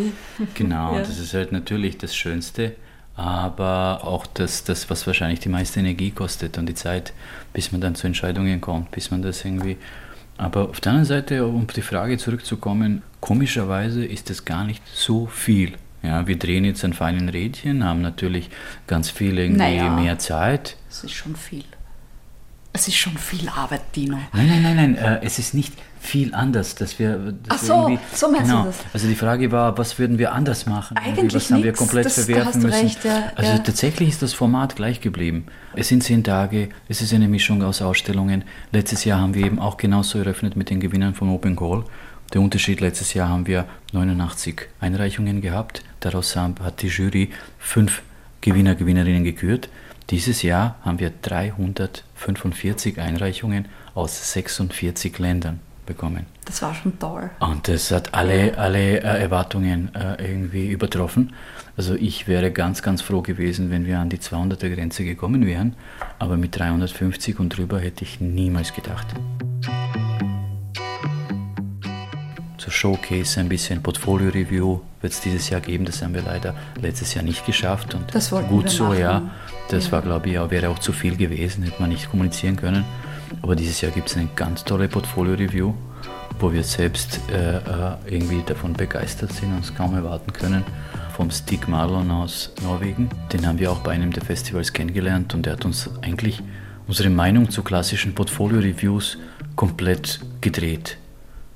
genau, 0.53 0.93
ja. 0.95 0.99
das 0.99 1.17
ist 1.17 1.33
halt 1.33 1.53
natürlich 1.53 1.97
das 1.97 2.13
Schönste, 2.13 2.75
aber 3.19 4.05
auch 4.05 4.25
das, 4.25 4.63
das, 4.63 4.89
was 4.89 5.05
wahrscheinlich 5.05 5.41
die 5.41 5.49
meiste 5.49 5.81
Energie 5.81 6.11
kostet 6.11 6.57
und 6.57 6.67
die 6.67 6.73
Zeit, 6.73 7.11
bis 7.51 7.73
man 7.73 7.81
dann 7.81 7.95
zu 7.95 8.07
Entscheidungen 8.07 8.61
kommt, 8.61 8.91
bis 8.91 9.11
man 9.11 9.21
das 9.21 9.43
irgendwie. 9.43 9.75
Aber 10.37 10.69
auf 10.69 10.79
der 10.79 10.93
anderen 10.93 11.05
Seite, 11.05 11.45
um 11.45 11.65
auf 11.65 11.73
die 11.73 11.81
Frage 11.81 12.17
zurückzukommen, 12.17 13.01
komischerweise 13.19 14.05
ist 14.05 14.29
es 14.29 14.45
gar 14.45 14.63
nicht 14.63 14.81
so 14.87 15.27
viel. 15.27 15.73
Ja, 16.01 16.27
wir 16.27 16.39
drehen 16.39 16.63
jetzt 16.63 16.85
ein 16.85 16.93
feinen 16.93 17.27
Rädchen, 17.27 17.83
haben 17.83 18.01
natürlich 18.01 18.49
ganz 18.87 19.09
viel 19.09 19.37
irgendwie 19.37 19.59
naja, 19.59 19.89
mehr 19.89 20.17
Zeit. 20.17 20.77
Es 20.89 21.03
ist 21.03 21.11
schon 21.11 21.35
viel. 21.35 21.65
Es 22.71 22.87
ist 22.87 22.97
schon 22.97 23.17
viel 23.17 23.49
Arbeit, 23.49 23.81
Dino. 23.95 24.17
Nein, 24.31 24.47
nein, 24.47 24.61
nein, 24.61 24.75
nein. 24.75 24.95
Äh, 24.95 25.19
es 25.23 25.39
ist 25.39 25.53
nicht 25.53 25.73
viel 25.99 26.33
anders, 26.33 26.75
dass 26.75 26.99
wir. 26.99 27.17
Dass 27.17 27.33
Ach 27.49 27.57
so, 27.57 27.87
wir 27.87 27.99
so 28.13 28.31
meinst 28.31 28.45
genau, 28.47 28.61
du 28.61 28.67
das? 28.67 28.77
Also 28.93 29.07
die 29.07 29.15
Frage 29.15 29.51
war, 29.51 29.77
was 29.77 29.97
würden 29.97 30.17
wir 30.19 30.33
anders 30.33 30.65
machen? 30.65 30.95
Eigentlich 30.97 31.33
was 31.33 31.51
haben 31.51 31.63
wir 31.63 31.73
komplett 31.73 32.05
das, 32.05 32.13
verwerfen 32.13 32.61
müssen? 32.61 32.85
Recht, 32.85 33.03
ja, 33.03 33.31
also 33.35 33.51
ja. 33.51 33.57
tatsächlich 33.57 34.09
ist 34.09 34.21
das 34.21 34.33
Format 34.33 34.75
gleich 34.75 35.01
geblieben. 35.01 35.47
Es 35.75 35.87
sind 35.87 36.03
zehn 36.03 36.23
Tage, 36.23 36.69
es 36.87 37.01
ist 37.01 37.13
eine 37.13 37.27
Mischung 37.27 37.63
aus 37.63 37.81
Ausstellungen. 37.81 38.43
Letztes 38.71 39.03
Jahr 39.03 39.19
haben 39.19 39.33
wir 39.33 39.45
eben 39.45 39.59
auch 39.59 39.77
genauso 39.77 40.19
eröffnet 40.19 40.55
mit 40.55 40.69
den 40.69 40.79
Gewinnern 40.79 41.15
von 41.15 41.29
Open 41.29 41.55
Call. 41.55 41.83
Der 42.33 42.41
Unterschied, 42.41 42.79
letztes 42.81 43.15
Jahr 43.15 43.29
haben 43.29 43.47
wir 43.47 43.65
89 43.93 44.61
Einreichungen 44.79 45.41
gehabt. 45.41 45.83
Daraus 45.99 46.35
hat 46.35 46.81
die 46.81 46.87
Jury 46.87 47.31
fünf 47.57 48.03
Gewinner, 48.41 48.75
Gewinnerinnen 48.75 49.23
gekürt. 49.23 49.69
Dieses 50.09 50.41
Jahr 50.41 50.75
haben 50.83 50.99
wir 50.99 51.11
345 51.21 52.99
Einreichungen 52.99 53.67
aus 53.93 54.33
46 54.33 55.19
Ländern 55.19 55.59
bekommen. 55.85 56.25
Das 56.45 56.61
war 56.63 56.73
schon 56.73 56.97
toll. 56.97 57.29
Und 57.39 57.67
das 57.67 57.91
hat 57.91 58.13
alle, 58.13 58.57
alle 58.57 59.01
äh, 59.01 59.21
Erwartungen 59.21 59.93
äh, 59.93 60.31
irgendwie 60.31 60.69
übertroffen. 60.69 61.33
Also 61.77 61.93
ich 61.93 62.27
wäre 62.27 62.51
ganz, 62.51 62.81
ganz 62.81 63.01
froh 63.03 63.21
gewesen, 63.21 63.69
wenn 63.69 63.85
wir 63.85 63.99
an 63.99 64.09
die 64.09 64.17
200er 64.17 64.73
Grenze 64.73 65.03
gekommen 65.03 65.45
wären, 65.45 65.75
aber 66.17 66.37
mit 66.37 66.57
350 66.57 67.39
und 67.39 67.55
drüber 67.55 67.79
hätte 67.79 68.03
ich 68.03 68.19
niemals 68.19 68.73
gedacht. 68.73 69.07
Zur 72.59 72.73
Showcase 72.73 73.39
ein 73.39 73.47
bisschen 73.47 73.81
Portfolio-Review 73.81 74.81
wird 74.99 75.13
es 75.13 75.21
dieses 75.21 75.49
Jahr 75.49 75.61
geben. 75.61 75.85
Das 75.85 76.01
haben 76.01 76.13
wir 76.13 76.21
leider 76.21 76.53
letztes 76.81 77.13
Jahr 77.13 77.23
nicht 77.23 77.45
geschafft 77.45 77.95
und 77.95 78.13
das 78.13 78.31
gut 78.31 78.69
so, 78.69 78.85
machen. 78.85 78.99
ja. 78.99 79.31
Das 79.69 79.85
ja. 79.85 79.91
war, 79.93 80.01
glaube 80.01 80.29
ich, 80.29 80.37
auch, 80.37 80.51
wäre 80.51 80.67
auch 80.67 80.79
zu 80.79 80.91
viel 80.91 81.15
gewesen, 81.15 81.63
hätte 81.63 81.79
man 81.79 81.89
nicht 81.89 82.11
kommunizieren 82.11 82.57
können. 82.57 82.83
Aber 83.41 83.55
dieses 83.55 83.79
Jahr 83.79 83.93
gibt 83.93 84.09
es 84.09 84.17
eine 84.17 84.27
ganz 84.35 84.65
tolle 84.65 84.89
Portfolio-Review, 84.89 85.73
wo 86.37 86.51
wir 86.51 86.65
selbst 86.65 87.21
äh, 87.31 87.59
äh, 87.59 87.61
irgendwie 88.07 88.43
davon 88.45 88.73
begeistert 88.73 89.31
sind 89.31 89.53
und 89.53 89.63
es 89.63 89.73
kaum 89.73 89.95
erwarten 89.95 90.33
können. 90.33 90.65
Vom 91.15 91.31
Stig 91.31 91.69
Marlon 91.69 92.11
aus 92.11 92.51
Norwegen. 92.61 93.09
Den 93.31 93.47
haben 93.47 93.59
wir 93.59 93.71
auch 93.71 93.79
bei 93.79 93.91
einem 93.91 94.11
der 94.11 94.23
Festivals 94.23 94.73
kennengelernt 94.73 95.33
und 95.33 95.45
der 95.45 95.53
hat 95.53 95.63
uns 95.63 95.89
eigentlich 96.01 96.43
unsere 96.87 97.09
Meinung 97.09 97.49
zu 97.49 97.63
klassischen 97.63 98.13
Portfolio-Reviews 98.15 99.17
komplett 99.55 100.19
gedreht. 100.41 100.97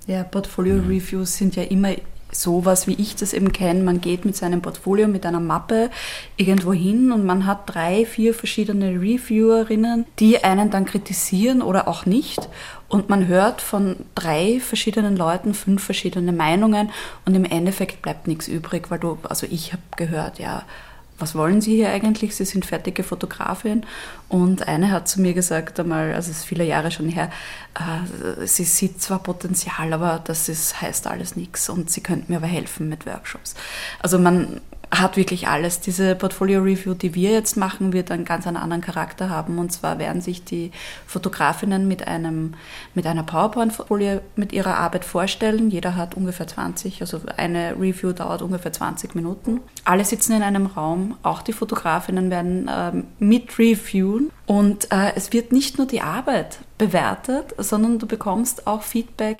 Ja, 0.05 0.23
Portfolio-Reviews 0.23 1.37
sind 1.37 1.55
ja 1.55 1.63
immer 1.63 1.93
sowas, 2.35 2.87
wie 2.87 2.93
ich 2.93 3.15
das 3.15 3.33
eben 3.33 3.51
kenne. 3.51 3.83
Man 3.83 4.01
geht 4.01 4.25
mit 4.25 4.35
seinem 4.35 4.61
Portfolio, 4.61 5.07
mit 5.07 5.25
einer 5.25 5.39
Mappe 5.39 5.89
irgendwo 6.35 6.73
hin 6.73 7.11
und 7.11 7.25
man 7.25 7.45
hat 7.45 7.73
drei, 7.73 8.05
vier 8.05 8.33
verschiedene 8.33 8.99
Reviewerinnen, 8.99 10.05
die 10.19 10.43
einen 10.43 10.69
dann 10.69 10.85
kritisieren 10.85 11.61
oder 11.61 11.87
auch 11.87 12.05
nicht. 12.05 12.49
Und 12.89 13.09
man 13.09 13.27
hört 13.27 13.61
von 13.61 13.97
drei 14.15 14.59
verschiedenen 14.59 15.15
Leuten 15.15 15.53
fünf 15.53 15.83
verschiedene 15.83 16.31
Meinungen 16.31 16.91
und 17.25 17.35
im 17.35 17.45
Endeffekt 17.45 18.01
bleibt 18.01 18.27
nichts 18.27 18.47
übrig, 18.47 18.91
weil 18.91 18.99
du, 18.99 19.17
also 19.23 19.47
ich 19.49 19.73
habe 19.73 19.83
gehört, 19.95 20.39
ja, 20.39 20.63
was 21.19 21.35
wollen 21.35 21.61
Sie 21.61 21.75
hier 21.75 21.89
eigentlich? 21.89 22.35
Sie 22.35 22.45
sind 22.45 22.65
fertige 22.65 23.03
Fotografin. 23.03 23.85
Und 24.29 24.67
eine 24.67 24.91
hat 24.91 25.07
zu 25.07 25.21
mir 25.21 25.33
gesagt 25.33 25.79
einmal, 25.79 26.13
also 26.13 26.31
es 26.31 26.39
ist 26.39 26.45
viele 26.45 26.63
Jahre 26.63 26.91
schon 26.91 27.09
her, 27.09 27.29
äh, 27.75 28.45
sie 28.47 28.63
sieht 28.63 29.01
zwar 29.01 29.19
Potenzial, 29.19 29.93
aber 29.93 30.21
das 30.23 30.49
ist, 30.49 30.81
heißt 30.81 31.07
alles 31.07 31.35
nichts 31.35 31.69
und 31.69 31.89
sie 31.89 32.01
könnte 32.01 32.31
mir 32.31 32.37
aber 32.37 32.47
helfen 32.47 32.89
mit 32.89 33.05
Workshops. 33.05 33.55
Also 33.99 34.17
man 34.17 34.59
hat 34.99 35.17
wirklich 35.17 35.47
alles. 35.47 35.79
Diese 35.79 36.15
Portfolio-Review, 36.15 36.93
die 36.93 37.15
wir 37.15 37.31
jetzt 37.31 37.57
machen, 37.57 37.93
wird 37.93 38.11
einen 38.11 38.25
ganz 38.25 38.45
anderen 38.45 38.81
Charakter 38.81 39.29
haben. 39.29 39.57
Und 39.57 39.71
zwar 39.71 39.97
werden 39.99 40.21
sich 40.21 40.43
die 40.43 40.71
Fotografinnen 41.07 41.87
mit, 41.87 42.07
einem, 42.07 42.53
mit 42.93 43.07
einer 43.07 43.23
PowerPoint-Folie 43.23 44.21
mit 44.35 44.53
ihrer 44.53 44.77
Arbeit 44.77 45.05
vorstellen. 45.05 45.69
Jeder 45.69 45.95
hat 45.95 46.15
ungefähr 46.15 46.47
20, 46.47 47.01
also 47.01 47.21
eine 47.37 47.73
Review 47.79 48.13
dauert 48.13 48.41
ungefähr 48.41 48.71
20 48.71 49.15
Minuten. 49.15 49.61
Alle 49.83 50.05
sitzen 50.05 50.33
in 50.33 50.43
einem 50.43 50.67
Raum, 50.67 51.17
auch 51.23 51.41
die 51.41 51.53
Fotografinnen 51.53 52.29
werden 52.29 52.67
äh, 52.67 53.03
mit 53.19 53.57
reviewen. 53.57 54.31
Und 54.45 54.91
äh, 54.91 55.13
es 55.15 55.33
wird 55.33 55.51
nicht 55.51 55.77
nur 55.77 55.87
die 55.87 56.01
Arbeit 56.01 56.59
bewertet, 56.77 57.55
sondern 57.57 57.99
du 57.99 58.05
bekommst 58.05 58.67
auch 58.67 58.83
Feedback 58.83 59.37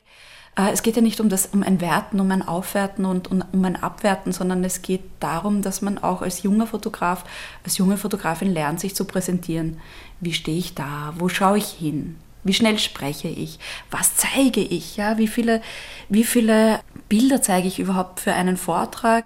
es 0.56 0.84
geht 0.84 0.96
ja 0.96 1.02
nicht 1.02 1.20
um 1.20 1.30
das, 1.30 1.48
um 1.48 1.64
ein 1.64 1.82
Werten, 1.82 2.20
um 2.20 2.30
ein 2.30 2.48
Aufwerten 2.48 3.06
und 3.06 3.32
um 3.32 3.66
ein 3.66 3.76
Abwerten, 3.76 4.32
sondern 4.32 4.64
es 4.64 4.84
geht 4.84 5.02
darum, 5.20 5.64
dass 5.64 5.82
man 5.82 5.98
auch 5.98 6.22
als 6.22 6.44
junger 6.44 6.68
Fotograf, 6.68 7.24
als 7.64 7.80
junge 7.80 7.98
Fotografin 7.98 8.54
lernt, 8.54 8.80
sich 8.80 8.96
zu 8.96 9.06
präsentieren. 9.06 9.80
Wie 10.20 10.34
stehe 10.34 10.60
ich 10.60 10.76
da? 10.76 11.14
Wo 11.18 11.28
schaue 11.28 11.58
ich 11.58 11.70
hin? 11.70 12.18
Wie 12.44 12.54
schnell 12.54 12.78
spreche 12.78 13.30
ich? 13.30 13.58
Was 13.90 14.16
zeige 14.16 14.62
ich? 14.62 14.96
Ja, 14.96 15.18
wie 15.18 15.28
viele, 15.28 15.62
wie 16.10 16.24
viele 16.24 16.82
Bilder 17.10 17.42
zeige 17.42 17.68
ich 17.68 17.80
überhaupt 17.80 18.20
für 18.20 18.34
einen 18.34 18.58
Vortrag? 18.58 19.26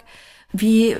Wie, 0.54 0.96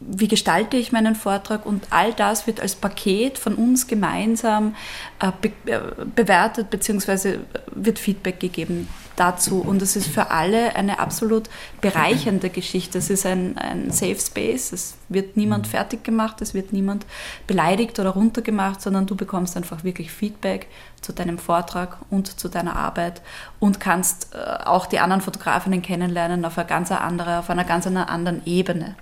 wie 0.00 0.28
gestalte 0.28 0.76
ich 0.76 0.90
meinen 0.90 1.14
Vortrag 1.14 1.66
und 1.66 1.86
all 1.90 2.12
das 2.14 2.48
wird 2.48 2.58
als 2.58 2.74
Paket 2.74 3.38
von 3.38 3.54
uns 3.54 3.86
gemeinsam 3.86 4.74
äh, 5.20 5.30
be 5.40 5.52
äh, 5.70 6.04
bewertet 6.16 6.70
bzw. 6.70 7.38
wird 7.72 8.00
Feedback 8.00 8.40
gegeben 8.40 8.88
dazu 9.16 9.60
und 9.60 9.82
es 9.82 9.96
ist 9.96 10.08
für 10.08 10.30
alle 10.30 10.76
eine 10.76 10.98
absolut 10.98 11.48
bereichernde 11.80 12.50
Geschichte. 12.50 12.98
Es 12.98 13.10
ist 13.10 13.26
ein, 13.26 13.56
ein 13.58 13.90
Safe 13.90 14.18
Space, 14.18 14.72
es 14.72 14.96
wird 15.08 15.36
niemand 15.36 15.66
fertig 15.66 16.04
gemacht, 16.04 16.40
es 16.42 16.54
wird 16.54 16.72
niemand 16.72 17.06
beleidigt 17.46 17.98
oder 17.98 18.10
runtergemacht, 18.10 18.80
sondern 18.80 19.06
du 19.06 19.16
bekommst 19.16 19.56
einfach 19.56 19.84
wirklich 19.84 20.10
Feedback 20.10 20.66
zu 21.00 21.12
deinem 21.12 21.38
Vortrag 21.38 21.98
und 22.10 22.38
zu 22.38 22.48
deiner 22.48 22.76
Arbeit 22.76 23.22
und 23.60 23.80
kannst 23.80 24.34
äh, 24.34 24.64
auch 24.64 24.86
die 24.86 24.98
anderen 24.98 25.20
Fotografinnen 25.20 25.82
kennenlernen 25.82 26.44
auf, 26.44 26.58
eine 26.58 26.66
ganz 26.66 26.90
andere, 26.90 27.38
auf 27.38 27.50
einer 27.50 27.64
ganz 27.64 27.86
anderen 27.86 28.42
Ebene. 28.46 28.96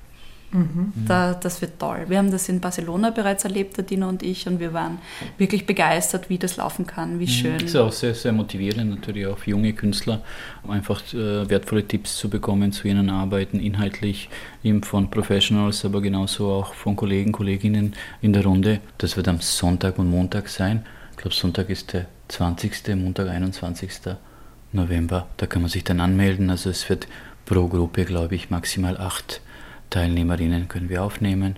Mhm. 0.53 0.93
Da, 1.07 1.33
das 1.33 1.63
wird 1.63 1.79
toll. 1.79 2.05
Wir 2.09 2.19
haben 2.19 2.31
das 2.31 2.49
in 2.49 2.61
Barcelona 2.61 3.11
bereits 3.11 3.45
erlebt, 3.45 3.77
der 3.79 3.85
Dino 3.85 4.09
und 4.09 4.23
ich, 4.23 4.47
und 4.47 4.61
wir 4.61 4.73
waren 4.73 4.99
wirklich 5.39 5.65
begeistert, 5.67 6.29
wie 6.29 6.39
das 6.39 6.57
laufen 6.57 6.87
kann, 6.87 7.19
wie 7.19 7.25
mhm. 7.25 7.29
schön. 7.29 7.53
Das 7.55 7.63
ist 7.65 7.77
auch 7.77 7.93
sehr, 7.93 8.15
sehr 8.15 8.33
motivierend, 8.33 8.91
natürlich 8.91 9.27
auch 9.27 9.39
für 9.39 9.51
junge 9.51 9.73
Künstler, 9.73 10.23
um 10.63 10.71
einfach 10.71 11.03
äh, 11.15 11.49
wertvolle 11.49 11.87
Tipps 11.87 12.17
zu 12.19 12.29
bekommen 12.29 12.73
zu 12.73 12.87
ihren 12.87 13.09
Arbeiten, 13.09 13.61
inhaltlich 13.61 14.29
eben 14.63 14.83
von 14.83 15.11
Professionals, 15.11 15.85
aber 15.85 16.03
genauso 16.03 16.51
auch 16.51 16.75
von 16.75 16.97
Kollegen, 16.97 17.33
Kolleginnen 17.33 17.95
in 18.21 18.33
der 18.33 18.45
Runde. 18.45 18.81
Das 18.99 19.17
wird 19.17 19.29
am 19.29 19.41
Sonntag 19.41 19.99
und 19.99 20.11
Montag 20.11 20.49
sein. 20.49 20.85
Ich 21.13 21.17
glaube, 21.17 21.35
Sonntag 21.35 21.71
ist 21.71 21.93
der 21.95 22.07
20., 22.29 22.97
Montag 22.97 23.29
21. 23.29 23.91
November. 24.73 25.29
Da 25.37 25.47
kann 25.47 25.63
man 25.63 25.71
sich 25.71 25.85
dann 25.85 26.01
anmelden. 26.01 26.51
Also 26.51 26.71
es 26.71 26.89
wird 26.89 27.07
pro 27.45 27.69
Gruppe, 27.69 28.05
glaube 28.05 28.35
ich, 28.35 28.51
maximal 28.51 28.97
acht 28.97 29.41
Teilnehmerinnen 29.93 30.69
können 30.69 30.89
wir 30.89 31.03
aufnehmen. 31.03 31.57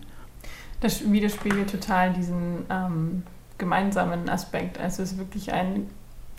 Das 0.80 1.10
widerspiegelt 1.10 1.70
total 1.70 2.12
diesen 2.12 2.66
ähm, 2.68 3.22
gemeinsamen 3.56 4.28
Aspekt. 4.28 4.78
Also 4.78 5.02
es 5.02 5.12
ist 5.12 5.18
wirklich 5.18 5.52
ein 5.52 5.88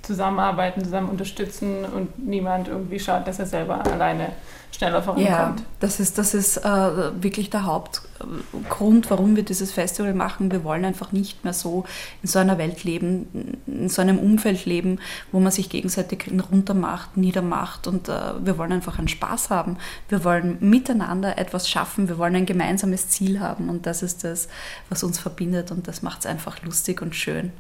Zusammenarbeiten, 0.06 0.84
zusammen 0.84 1.10
unterstützen 1.10 1.86
und 1.86 2.26
niemand 2.26 2.68
irgendwie 2.68 3.00
schaut, 3.00 3.28
dass 3.28 3.40
er 3.40 3.46
selber 3.46 3.86
alleine 3.86 4.30
schneller 4.76 5.02
vorankommt. 5.02 5.30
Ja, 5.30 5.56
das 5.80 6.00
ist, 6.00 6.18
das 6.18 6.34
ist 6.34 6.58
äh, 6.58 7.24
wirklich 7.24 7.50
der 7.50 7.66
Hauptgrund, 7.66 9.10
warum 9.10 9.36
wir 9.36 9.44
dieses 9.44 9.72
Festival 9.72 10.14
machen. 10.14 10.52
Wir 10.52 10.64
wollen 10.64 10.86
einfach 10.86 11.12
nicht 11.12 11.44
mehr 11.44 11.54
so 11.54 11.86
in 12.22 12.28
so 12.28 12.40
einer 12.40 12.58
Welt 12.58 12.84
leben, 12.84 13.58
in 13.66 13.90
so 13.90 14.02
einem 14.02 14.20
Umfeld 14.20 14.66
leben, 14.66 15.00
wo 15.32 15.40
man 15.40 15.52
sich 15.52 15.70
gegenseitig 15.70 16.30
runtermacht, 16.52 17.18
niedermacht 17.18 17.88
und 17.88 18.10
äh, 18.10 18.14
wir 18.40 18.58
wollen 18.58 18.74
einfach 18.74 19.00
einen 19.00 19.08
Spaß 19.08 19.50
haben. 19.50 19.78
Wir 20.10 20.24
wollen 20.24 20.58
miteinander 20.60 21.38
etwas 21.38 21.70
schaffen, 21.70 22.08
wir 22.08 22.18
wollen 22.18 22.36
ein 22.36 22.46
gemeinsames 22.46 23.10
Ziel 23.10 23.40
haben 23.40 23.70
und 23.70 23.86
das 23.86 24.04
ist 24.04 24.24
das, 24.24 24.48
was 24.90 25.04
uns 25.04 25.20
verbindet 25.20 25.72
und 25.72 25.88
das 25.88 26.02
macht 26.02 26.20
es 26.20 26.26
einfach 26.26 26.62
lustig 26.64 27.02
und 27.02 27.16
schön. 27.16 27.52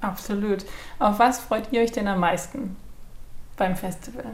Absolut. 0.00 0.64
Auf 0.98 1.18
was 1.18 1.40
freut 1.40 1.72
ihr 1.72 1.80
euch 1.80 1.92
denn 1.92 2.08
am 2.08 2.20
meisten 2.20 2.76
beim 3.56 3.76
Festival? 3.76 4.24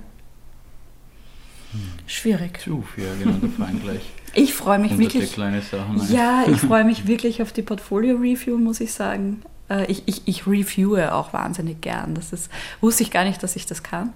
Schwierig. 2.07 2.61
Zu, 2.61 2.85
ja, 2.96 3.14
genau, 3.18 3.38
da 3.38 3.48
fallen 3.64 3.81
gleich. 3.81 4.03
Ich 4.37 4.53
freue 4.53 4.81
mich 4.81 4.98
wirklich. 4.98 5.33
Kleine 5.33 5.62
Sachen 5.62 6.12
ja, 6.12 6.42
ich 6.48 6.61
freue 6.61 6.83
mich 6.83 7.07
wirklich 7.07 7.40
auf 7.40 7.53
die 7.53 7.62
Portfolio-Review, 7.62 8.59
muss 8.59 8.81
ich 8.81 8.92
sagen. 8.92 9.42
Äh, 9.70 9.85
ich, 9.85 10.03
ich, 10.07 10.27
ich 10.27 10.44
reviewe 10.44 11.14
auch 11.14 11.33
wahnsinnig 11.33 11.81
gern. 11.81 12.16
Das 12.16 12.33
ist, 12.33 12.50
wusste 12.81 13.05
ich 13.05 13.12
gar 13.12 13.22
nicht, 13.22 13.40
dass 13.44 13.55
ich 13.55 13.66
das 13.66 13.85
kann. 13.85 14.12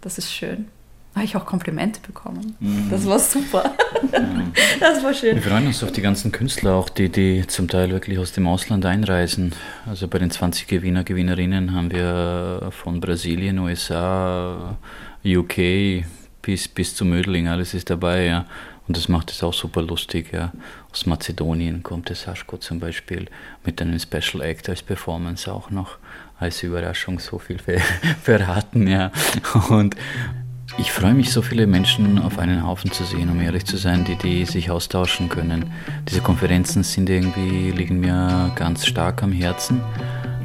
Das 0.00 0.18
ist 0.18 0.32
schön 0.32 0.66
habe 1.14 1.24
ich 1.24 1.36
auch 1.36 1.46
Komplimente 1.46 2.00
bekommen. 2.00 2.56
Mhm. 2.60 2.88
Das 2.90 3.06
war 3.06 3.18
super. 3.18 3.72
Mhm. 4.02 4.52
Das 4.80 5.02
war 5.02 5.14
schön. 5.14 5.36
Wir 5.36 5.42
freuen 5.42 5.66
uns 5.66 5.82
auf 5.82 5.92
die 5.92 6.02
ganzen 6.02 6.32
Künstler, 6.32 6.74
auch 6.74 6.88
die, 6.88 7.08
die 7.08 7.46
zum 7.46 7.68
Teil 7.68 7.90
wirklich 7.90 8.18
aus 8.18 8.32
dem 8.32 8.46
Ausland 8.46 8.84
einreisen. 8.84 9.52
Also 9.86 10.08
bei 10.08 10.18
den 10.18 10.30
20 10.30 10.66
Gewinner, 10.66 11.04
Gewinnerinnen 11.04 11.74
haben 11.74 11.90
wir 11.90 12.70
von 12.72 13.00
Brasilien, 13.00 13.58
USA, 13.58 14.76
UK 15.24 16.04
bis, 16.42 16.68
bis 16.68 16.94
zu 16.94 17.04
Mödling, 17.04 17.48
alles 17.48 17.74
ist 17.74 17.90
dabei, 17.90 18.26
ja. 18.26 18.46
Und 18.86 18.98
das 18.98 19.08
macht 19.08 19.30
es 19.30 19.42
auch 19.42 19.54
super 19.54 19.80
lustig, 19.80 20.32
ja. 20.32 20.52
Aus 20.92 21.06
Mazedonien 21.06 21.82
kommt 21.82 22.10
der 22.10 22.16
Saschko 22.16 22.58
zum 22.58 22.80
Beispiel 22.80 23.26
mit 23.64 23.80
einem 23.80 23.98
Special 23.98 24.42
Act 24.42 24.68
als 24.68 24.82
Performance 24.82 25.50
auch 25.50 25.70
noch 25.70 25.96
als 26.38 26.62
Überraschung 26.62 27.18
so 27.18 27.38
viel 27.38 27.58
verraten, 28.22 28.86
ja. 28.86 29.10
Und 29.70 29.96
ich 30.76 30.90
freue 30.92 31.14
mich, 31.14 31.30
so 31.32 31.42
viele 31.42 31.66
Menschen 31.66 32.18
auf 32.18 32.38
einen 32.38 32.66
Haufen 32.66 32.90
zu 32.90 33.04
sehen, 33.04 33.30
um 33.30 33.40
ehrlich 33.40 33.64
zu 33.64 33.76
sein, 33.76 34.04
die, 34.04 34.16
die 34.16 34.44
sich 34.44 34.70
austauschen 34.70 35.28
können. 35.28 35.72
Diese 36.08 36.20
Konferenzen 36.20 36.82
sind 36.82 37.08
irgendwie, 37.08 37.70
liegen 37.70 38.00
mir 38.00 38.50
ganz 38.56 38.86
stark 38.86 39.22
am 39.22 39.32
Herzen. 39.32 39.80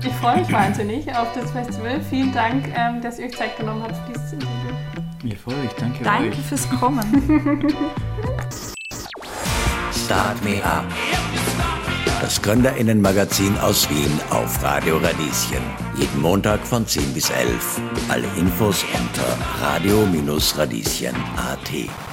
Ich 0.04 0.14
freue 0.14 0.38
mich 0.40 0.52
wahnsinnig 0.52 1.14
auf 1.14 1.28
das 1.34 1.52
Festival. 1.52 2.00
Vielen 2.10 2.32
Dank, 2.32 2.68
ähm, 2.76 3.02
dass 3.02 3.20
ihr 3.20 3.26
euch 3.26 3.36
Zeit 3.36 3.58
genommen 3.58 3.84
habt 3.84 3.96
für 3.96 4.14
dieses 4.14 4.34
Interview. 4.34 4.70
Ich 5.24 5.38
freue 5.38 5.56
mich, 5.58 5.72
danke 5.74 6.04
Danke 6.04 6.30
euch. 6.30 6.38
fürs 6.38 6.70
Kommen. 6.70 7.04
Start 9.92 10.44
Me 10.44 10.64
Up 10.64 10.86
das 12.22 12.42
Gründerinnenmagazin 12.42 13.58
aus 13.60 13.90
Wien 13.90 14.12
auf 14.30 14.62
Radio 14.64 14.98
Radieschen. 14.98 15.62
Jeden 15.98 16.22
Montag 16.22 16.66
von 16.66 16.86
10 16.86 17.14
bis 17.14 17.30
11. 17.30 17.82
Alle 18.10 18.28
Infos 18.38 18.86
unter 18.94 19.38
radio-radieschen.at. 19.62 22.09